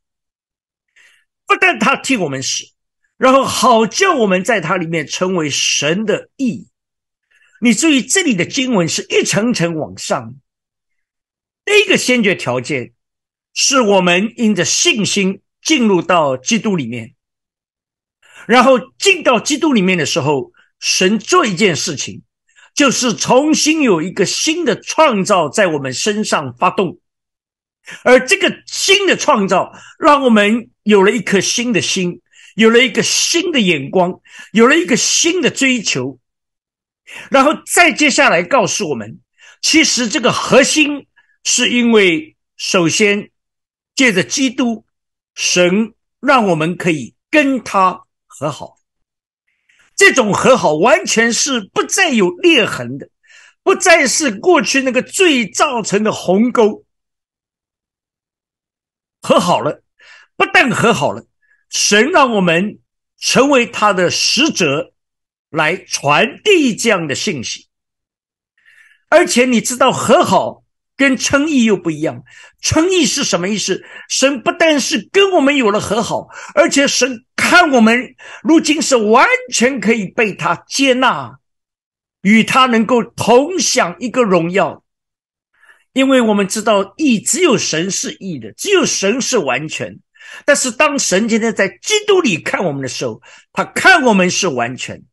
[1.46, 2.64] 不但他替我们死，
[3.16, 6.68] 然后好叫我们在他里面成为神的义。
[7.60, 10.34] 你注意，这里的经文是一层层往上。
[11.64, 12.92] 第一个先决条件
[13.54, 17.14] 是我们因着信心进入到基督里面，
[18.46, 22.22] 然后进到基督里面的时候，神做一件事情，
[22.74, 26.98] 就是重新有一个新的创造在我们身上发动。
[28.02, 32.22] 而这个新的创造，让我们有了一颗新的心，
[32.54, 34.20] 有了一个新的眼光，
[34.52, 36.18] 有了一个新的追求，
[37.30, 39.20] 然后再接下来告诉我们，
[39.60, 41.06] 其实这个核心
[41.44, 43.30] 是因为首先
[43.94, 44.86] 借着基督，
[45.34, 48.76] 神让我们可以跟他和好，
[49.94, 53.10] 这种和好完全是不再有裂痕的，
[53.62, 56.83] 不再是过去那个罪造成的鸿沟。
[59.24, 59.82] 和好了，
[60.36, 61.24] 不但和好了，
[61.70, 62.80] 神让我们
[63.18, 64.92] 成为他的使者，
[65.48, 67.68] 来传递这样的信息。
[69.08, 70.62] 而且你知道，和好
[70.94, 72.22] 跟称义又不一样。
[72.60, 73.82] 称义是什么意思？
[74.10, 81.38] 神不但是跟我们有了和好，而且神看我们如今是完全可以被他接纳，
[82.20, 84.83] 与他能够同享一个荣耀。
[85.94, 90.00] 因为我们知道义只有神是义的，只有神是完全。
[90.44, 93.22] 但是当神今天在基督里看我们的时候，
[93.52, 95.04] 他看我们是完全。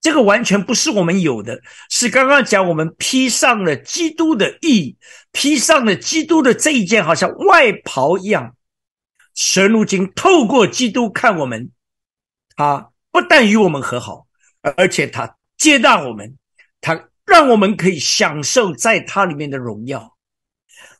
[0.00, 4.96] 这个完全不是我们有的，是刚刚讲我们披上了基督的义，
[5.32, 8.56] 披上了基督的这一件好像外袍一样。
[9.34, 11.70] 神如今透过基督看我们，
[12.56, 14.26] 他不但与我们和好，
[14.62, 16.38] 而且他接纳我们，
[16.80, 17.08] 他。
[17.34, 20.16] 让我们可以享受在它里面的荣耀，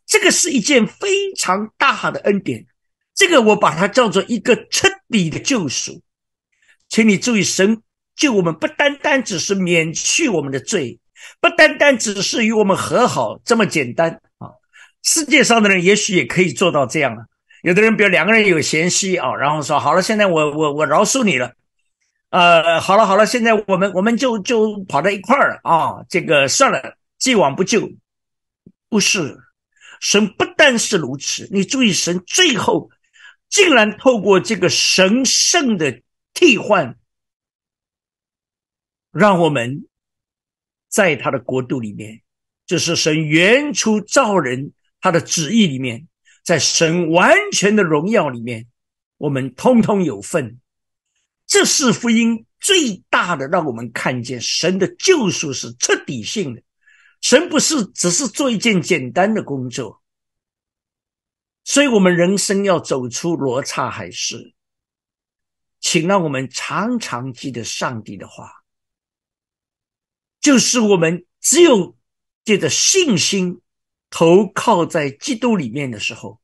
[0.05, 2.67] 这个是一件非常大的恩典。
[3.15, 6.03] 这个我把它叫做一个彻底的救赎。
[6.89, 7.81] 请你注意，神
[8.17, 10.99] 救我们不单单只是免去我们的罪，
[11.41, 14.51] 不单单只是与我们和好这么简单啊！
[15.05, 17.27] 世界上的人也许也可以做到这样啊。
[17.63, 21.53] 有的人，比如两个人有嫌隙啊，然后说好了，现在我我我饶恕你了。
[22.35, 26.05] 呃，好了好了，现在我们我们就就跑到一块儿了啊！
[26.09, 27.89] 这个算了，既往不咎。
[28.89, 29.39] 不是，
[30.01, 32.91] 神不但是如此，你注意，神最后
[33.49, 36.03] 竟然透过这个神圣的
[36.33, 36.97] 替换，
[39.13, 39.87] 让我们
[40.89, 42.21] 在他的国度里面，
[42.67, 46.09] 就是神原初造人他的旨意里面，
[46.43, 48.67] 在神完全的荣耀里面，
[49.19, 50.59] 我们通通有份。
[51.55, 56.61] 这是福音最大的，让我们看见神的救赎是彻底性的。
[57.21, 60.03] 神不是只是做一件简单的工作，
[61.63, 64.53] 所以我们人生要走出罗刹海市，
[65.79, 68.51] 请让我们常常记得上帝的话，
[70.41, 71.97] 就是我们只有
[72.45, 73.61] 借着信心
[74.11, 76.41] 投靠在基督里面的时候，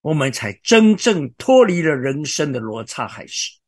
[0.00, 3.59] 我们才真正脱离了人生的罗刹海市。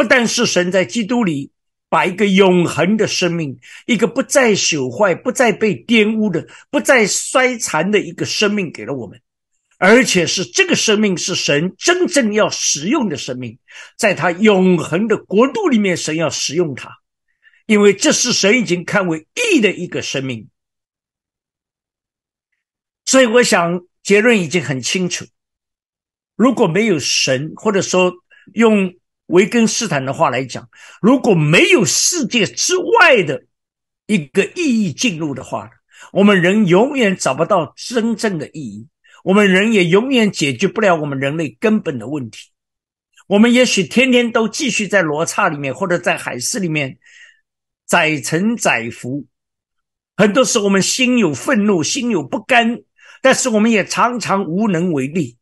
[0.00, 1.50] 不但是神在基督里
[1.90, 9.20] 把一个永恒的生命，一个不再朽坏、不再被玷污的、不再衰残的一个生命给了我们，
[9.76, 13.58] 而且是这个生命是神真正要使用的生命，
[13.98, 16.96] 在他永恒的国度里面，神要使用它，
[17.66, 20.48] 因为这是神已经看为义的一个生命。
[23.04, 25.26] 所以，我想结论已经很清楚：
[26.36, 28.14] 如果没有神，或者说
[28.54, 28.94] 用。
[29.30, 30.68] 维根斯坦的话来讲，
[31.00, 33.44] 如果没有世界之外的
[34.06, 35.70] 一个意义进入的话，
[36.12, 38.88] 我们人永远找不到真正的意义，
[39.22, 42.48] 我们人也永远解决不了我们人类根本的问题。
[43.28, 46.98] 我们也许天天都继续在罗刹里面，或者在海市里面
[47.86, 49.26] 载沉载浮。
[50.16, 52.80] 很多时候，我们心有愤怒，心有不甘，
[53.22, 55.36] 但是我们也常常无能为力。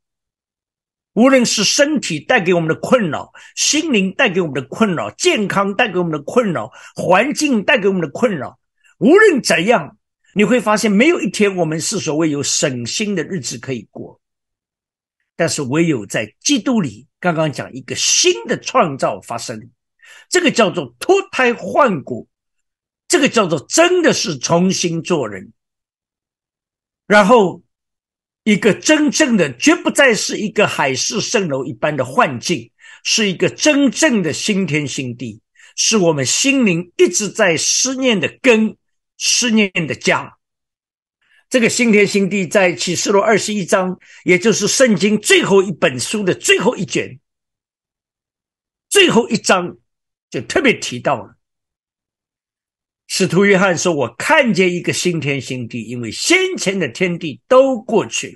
[1.15, 8.61] 无论是身体带给我们的困扰，心灵带给我们的困扰，健康带给我们的困扰，环境带给我们的困扰，
[8.99, 9.99] 无论怎样，
[10.35, 14.21] 你会发现没有一天我们是所谓有省心的日子可以过。
[15.35, 19.71] 但是唯有在基督里，刚刚讲一个新的创造发生，
[20.29, 22.29] 这个叫做脱胎换骨，
[23.09, 25.53] 这个叫做真的是重新做人，
[27.09, 27.63] 然后。
[28.49, 32.71] 一个真正的，绝不再是一个海市蜃楼一般的幻境，
[33.05, 35.43] 是一个真正的新天新地，
[35.77, 38.75] 是我们心灵一直在思念的根，
[39.19, 40.39] 思念的家。
[41.51, 47.21] 这个新天新地在启示录二十一章，也就是圣经最后一本书的最后一卷，
[48.89, 49.77] 最后一章
[50.31, 51.38] 就特别提到了。
[53.11, 58.35] 使徒约翰说：“我看见一个新天新地，因为先前的天地都过去了，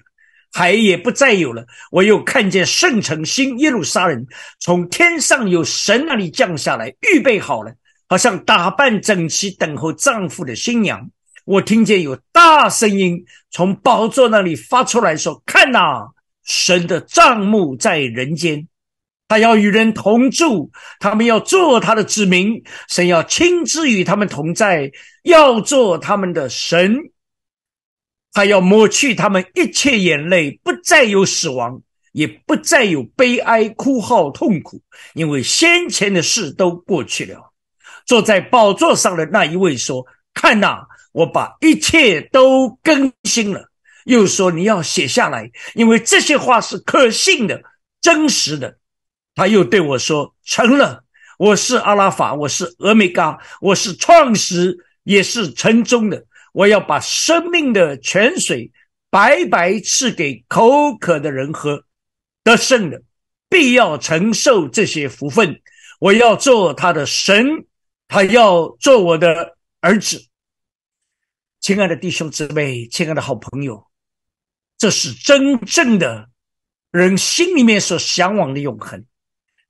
[0.50, 1.64] 海也不再有了。
[1.90, 4.26] 我又看见圣城新耶路撒冷
[4.58, 7.74] 从天上由神那里降下来，预备好了，
[8.08, 11.10] 好像打扮整齐等候丈夫的新娘。
[11.44, 16.08] 我听见有大声音从宝座那里发出来说：‘看呐，
[16.44, 18.66] 神的帐幕在人间，
[19.32, 24.92] 他要与人同住，他们要做他的子民，神要亲自与他们同在，
[25.22, 26.98] 要做他们的神。
[28.30, 31.80] 他要抹去他们一切眼泪，不再有死亡，
[32.12, 34.82] 也不再有悲哀、哭号、痛苦，
[35.14, 37.54] 因为先前的事都过去了。
[38.04, 40.04] 坐在宝座上的那一位说
[40.34, 40.80] ：“看呐，
[41.12, 43.70] 我把一切都更新了。”
[44.04, 47.62] 又说：“你要写下来，因为这些话是可信的、
[48.02, 48.76] 真实的。”
[49.34, 51.04] 他又对我说：“成了，
[51.38, 56.26] 我是阿拉法，我是俄米伽，我是创始，也是成终的。
[56.52, 58.70] 我要把生命的泉水
[59.08, 61.82] 白白赐给口渴的人喝，
[62.44, 63.02] 得胜的
[63.48, 65.62] 必要承受这些福分。
[65.98, 67.64] 我要做他的神，
[68.08, 70.26] 他要做我的儿子。
[71.60, 73.86] 亲爱的弟兄姊妹，亲爱的好朋友，
[74.76, 76.28] 这是真正的
[76.90, 79.02] 人心里面所向往的永恒。”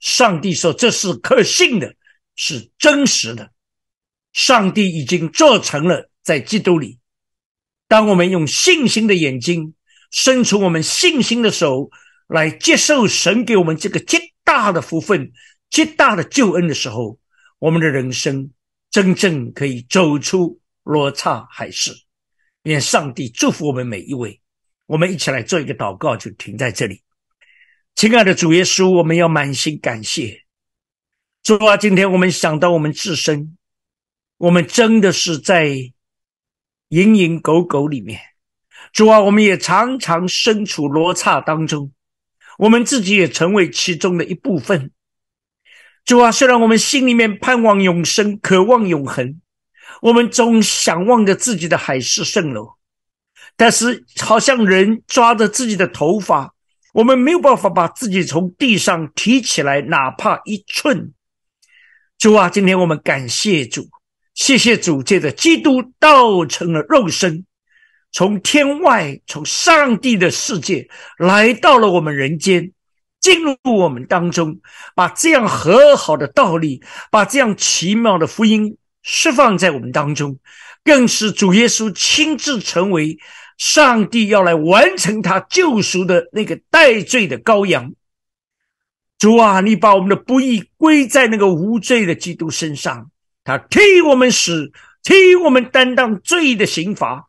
[0.02, 1.94] 上帝说：“这是可信的，
[2.34, 3.52] 是真实的。
[4.32, 6.98] 上帝已经做成了，在基督里。
[7.86, 9.74] 当我们用信心的眼睛，
[10.10, 11.88] 伸出我们信心的手
[12.26, 15.30] 来接受神给我们这个极大的福分、
[15.70, 17.20] 极大的救恩的时候，
[17.60, 18.50] 我们的人生
[18.90, 21.92] 真正可以走出罗刹海市。
[22.64, 24.40] 愿上帝祝福我们每一位。
[24.86, 27.02] 我们一起来做一个祷告，就停在这里。”
[27.94, 30.42] 亲爱的主耶稣，我们要满心感谢
[31.42, 31.76] 主啊！
[31.76, 33.56] 今天我们想到我们自身，
[34.38, 35.66] 我们真的是在
[36.88, 38.20] 蝇营狗苟里面。
[38.92, 41.92] 主啊，我们也常常身处罗刹当中，
[42.58, 44.90] 我们自己也成为其中的一部分。
[46.04, 49.40] 主啊，虽然我们心里面盼望永生，渴望永恒，
[50.00, 52.74] 我们总想望着自己的海市蜃楼，
[53.56, 56.51] 但是好像人抓着自己的头发。
[56.92, 61.12] 我们没有办法把自己从地上提起来，哪怕一寸。
[62.18, 63.88] 主啊，今天我们感谢主，
[64.34, 67.46] 谢谢主，借着基督道成了肉身，
[68.12, 70.86] 从天外，从上帝的世界
[71.16, 72.72] 来到了我们人间，
[73.20, 74.60] 进入我们当中，
[74.94, 80.38] 把这样和好的道理，把这样奇妙的福音释放在我们当中，
[80.84, 83.18] 更是主耶稣亲自成为。
[83.62, 87.94] 上帝要来完成他救赎的那个代罪的羔羊，
[89.20, 93.12] 主啊，你把我们的不义归在那个无罪的基督身上，
[93.44, 94.72] 他替我们死，
[95.04, 97.28] 替我们担当罪的刑罚，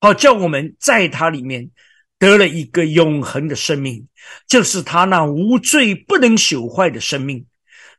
[0.00, 1.70] 好叫我们在他里面
[2.18, 4.08] 得了一个永恒的生命，
[4.48, 7.46] 就是他那无罪不能朽坏的生命。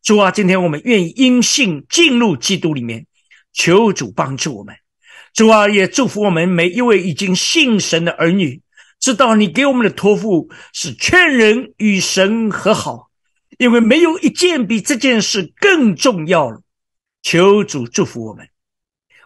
[0.04, 3.08] 主啊，今天我们愿意因信进入基督里面，
[3.54, 4.76] 求主帮助我们。
[5.34, 8.62] 主啊，也祝福我们每一位已经信神的儿女，
[9.00, 13.10] 知道你给我们的托付是劝人与神和好，
[13.58, 16.62] 因为没有一件比这件事更重要了。
[17.22, 18.50] 求主祝福我们。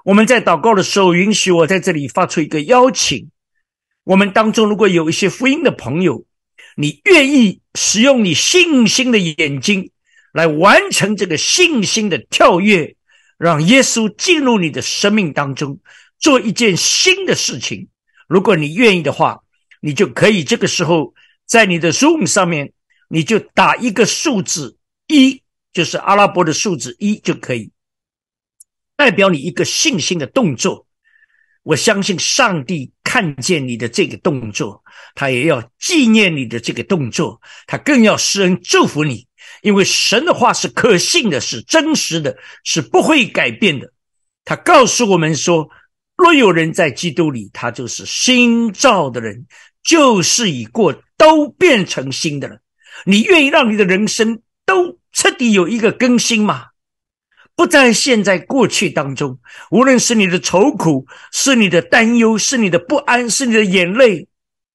[0.03, 3.29] 我们在祷告的时候，允许我在这里发出一个邀请：
[4.03, 6.25] 我们当中如果有一些福音的朋友，
[6.75, 9.91] 你愿意使用你信心的眼睛
[10.33, 12.95] 来完成这个信心的跳跃？
[13.37, 15.79] 让耶稣进入你的生命当中，
[16.19, 17.87] 做一件新的事情。
[18.27, 19.43] 如果你愿意的话，
[19.81, 21.13] 你就可以这个时候
[21.45, 22.73] 在你的 Zoom 上面，
[23.09, 24.77] 你就打一个数字
[25.07, 25.41] 一，
[25.73, 27.71] 就是阿拉伯的数字一就可以，
[28.95, 30.87] 代表你一个信心的动作。
[31.63, 34.83] 我相信上帝看见你的这个动作，
[35.15, 39.27] 他也要纪念你的这个动作，他更要施恩祝福你。
[39.63, 43.91] 因为神的话是可信的，是真实的，是不会改变的。
[44.43, 45.69] 他告诉我们说
[46.17, 49.47] ：“若有人在基督里，他就是新造的人，
[49.81, 52.57] 旧事已过，都变成新的了。”
[53.07, 56.65] 你愿意让你的人生都彻底有一个更新吗？
[57.55, 59.39] 不在现在过去当中，
[59.71, 64.27] 无论是你的愁苦，是你的担忧，是你的不安，是你的眼泪，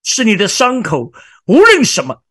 [0.02, 1.12] 是你的伤口，
[1.44, 2.22] 无论什么，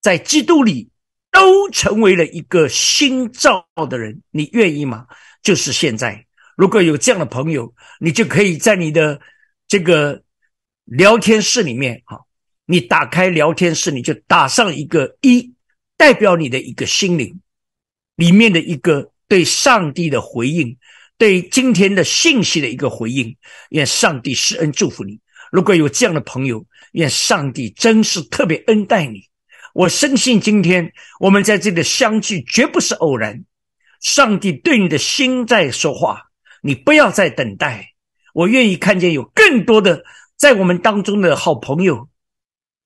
[0.00, 0.90] 在基督里。
[1.34, 5.06] 都成为了一个新造的人，你愿意吗？
[5.42, 6.24] 就是现在，
[6.56, 9.20] 如果有这样的朋友，你就可以在你的
[9.66, 10.22] 这个
[10.84, 12.20] 聊天室里面，哈，
[12.66, 15.52] 你打开聊天室，你就打上一个一，
[15.96, 17.40] 代表你的一个心灵
[18.14, 20.78] 里面的一个对上帝的回应，
[21.18, 23.36] 对今天的信息的一个回应。
[23.70, 25.18] 愿上帝施恩祝福你。
[25.50, 29.28] 如果有这样的朋友，愿上帝真是特别恩待你。
[29.74, 33.44] 我深信，今天我们在这里相聚绝不是偶然。
[34.00, 36.30] 上帝对你的心在说话，
[36.62, 37.94] 你不要再等待。
[38.34, 40.04] 我愿意看见有更多的
[40.36, 42.08] 在我们当中的好朋友。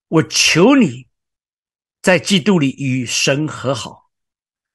[0.08, 1.08] 我求你，
[2.00, 4.08] 在基督里与神和好，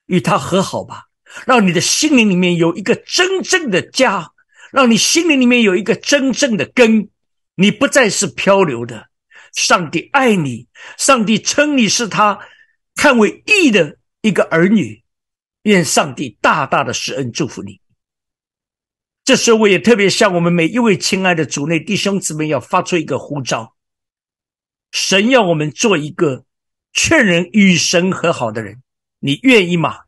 [0.05, 1.05] 与他和好吧，
[1.47, 4.33] 让你的心灵里面有一个真正的家，
[4.71, 7.09] 让你心灵里面有一个真正的根，
[7.55, 9.09] 你不再是漂流的。
[9.53, 10.67] 上帝爱你，
[10.97, 12.39] 上帝称你是他
[12.95, 15.03] 看为义的一个儿女，
[15.63, 17.79] 愿上帝大大的施恩祝福你。
[19.23, 23.73] 这时候，我也特别向我们每一位亲爱的主内弟兄姊妹要发出一个呼召：
[24.91, 26.43] 神要我们做一个
[26.91, 28.83] 劝人与神和好的人，
[29.19, 30.01] 你愿意吗？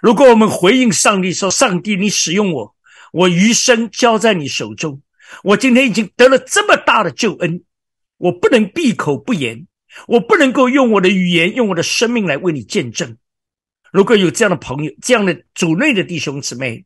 [0.00, 2.76] 如果我们回应上帝说：“上帝，你使用我，
[3.12, 5.02] 我余生交在你手中，
[5.42, 7.64] 我今天已经得了这么大的救恩，
[8.18, 9.66] 我不能闭口不言，
[10.06, 13.16] 我不能够用我的语言、用我的生命来为你见证。”
[13.90, 16.84] 如果有这样的朋友、这样的主内的弟兄姊妹，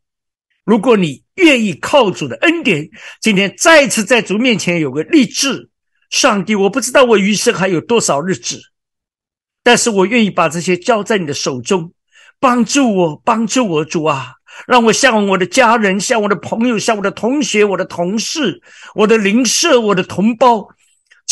[0.65, 2.89] 如果你愿意靠主的恩典，
[3.21, 5.69] 今天再次在主面前有个立志，
[6.11, 8.61] 上帝，我不知道我余生还有多少日子，
[9.65, 11.93] 但是我愿意把这些交在你的手中，
[12.39, 14.35] 帮助我，帮助我，主啊，
[14.69, 18.63] 让我向我的家人、向我的朋友、向我的同学、我的同事、
[18.95, 20.69] 我的邻舍、我的同胞，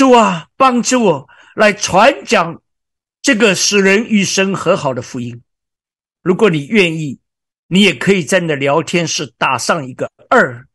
[0.01, 2.63] 主啊，帮助我来传讲
[3.21, 5.43] 这个使人与神和好的福音。
[6.23, 7.21] 如果你愿意。
[7.73, 10.67] 你也可以在你的聊天室打上一个二，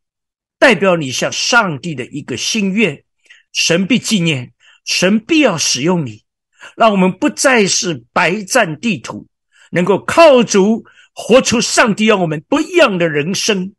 [0.57, 3.03] 代表你向上帝的一个心愿，
[3.51, 4.53] 神必纪念，
[4.85, 6.23] 神必要使用你，
[6.77, 9.27] 让我们不再是白占地图，
[9.71, 13.73] 能够靠主活出上帝要我们不一样的人生，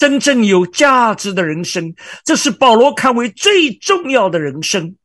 [0.00, 1.94] 真正有价值的人生，
[2.24, 4.96] 这是保罗看为最重要的人生。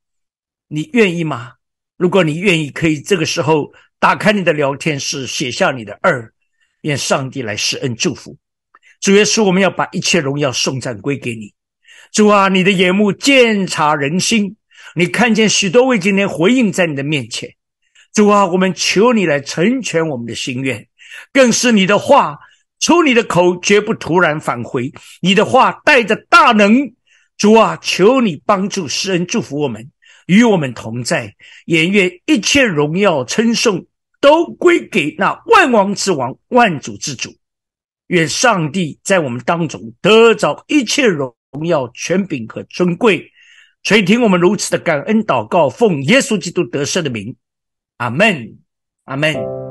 [0.69, 1.51] 你愿意吗？
[1.97, 6.31] 如果你愿意，可以这个时候打开你的聊天室，写下你的二。
[6.83, 8.37] 愿上帝来施恩祝福，
[9.01, 11.53] 主耶稣，我们要把一切荣耀颂赞归给你。
[12.13, 14.55] 主啊，你的眼目鉴察人心，
[14.95, 17.53] 你看见许多位今天回应在你的面前。
[18.13, 20.87] 主啊，我们求你来成全我们的心愿，
[21.33, 22.37] 更是你的话
[22.85, 26.93] 出你的口绝不突然返回，你的话带着大能。
[27.35, 29.89] 主啊，求你帮助施恩祝福我们，
[30.27, 31.33] 与我们同在。
[31.65, 33.87] 也愿一切荣耀称颂。
[34.21, 37.35] 都归给那万王之王、万主之主。
[38.07, 43.31] 愿上帝在我们当中得着一切荣耀、权柄和尊贵。
[43.83, 47.35] 垂听我们如此的感恩祷告，奉耶稣基督得胜的名，
[47.97, 48.57] 阿门，
[49.05, 49.64] 阿门。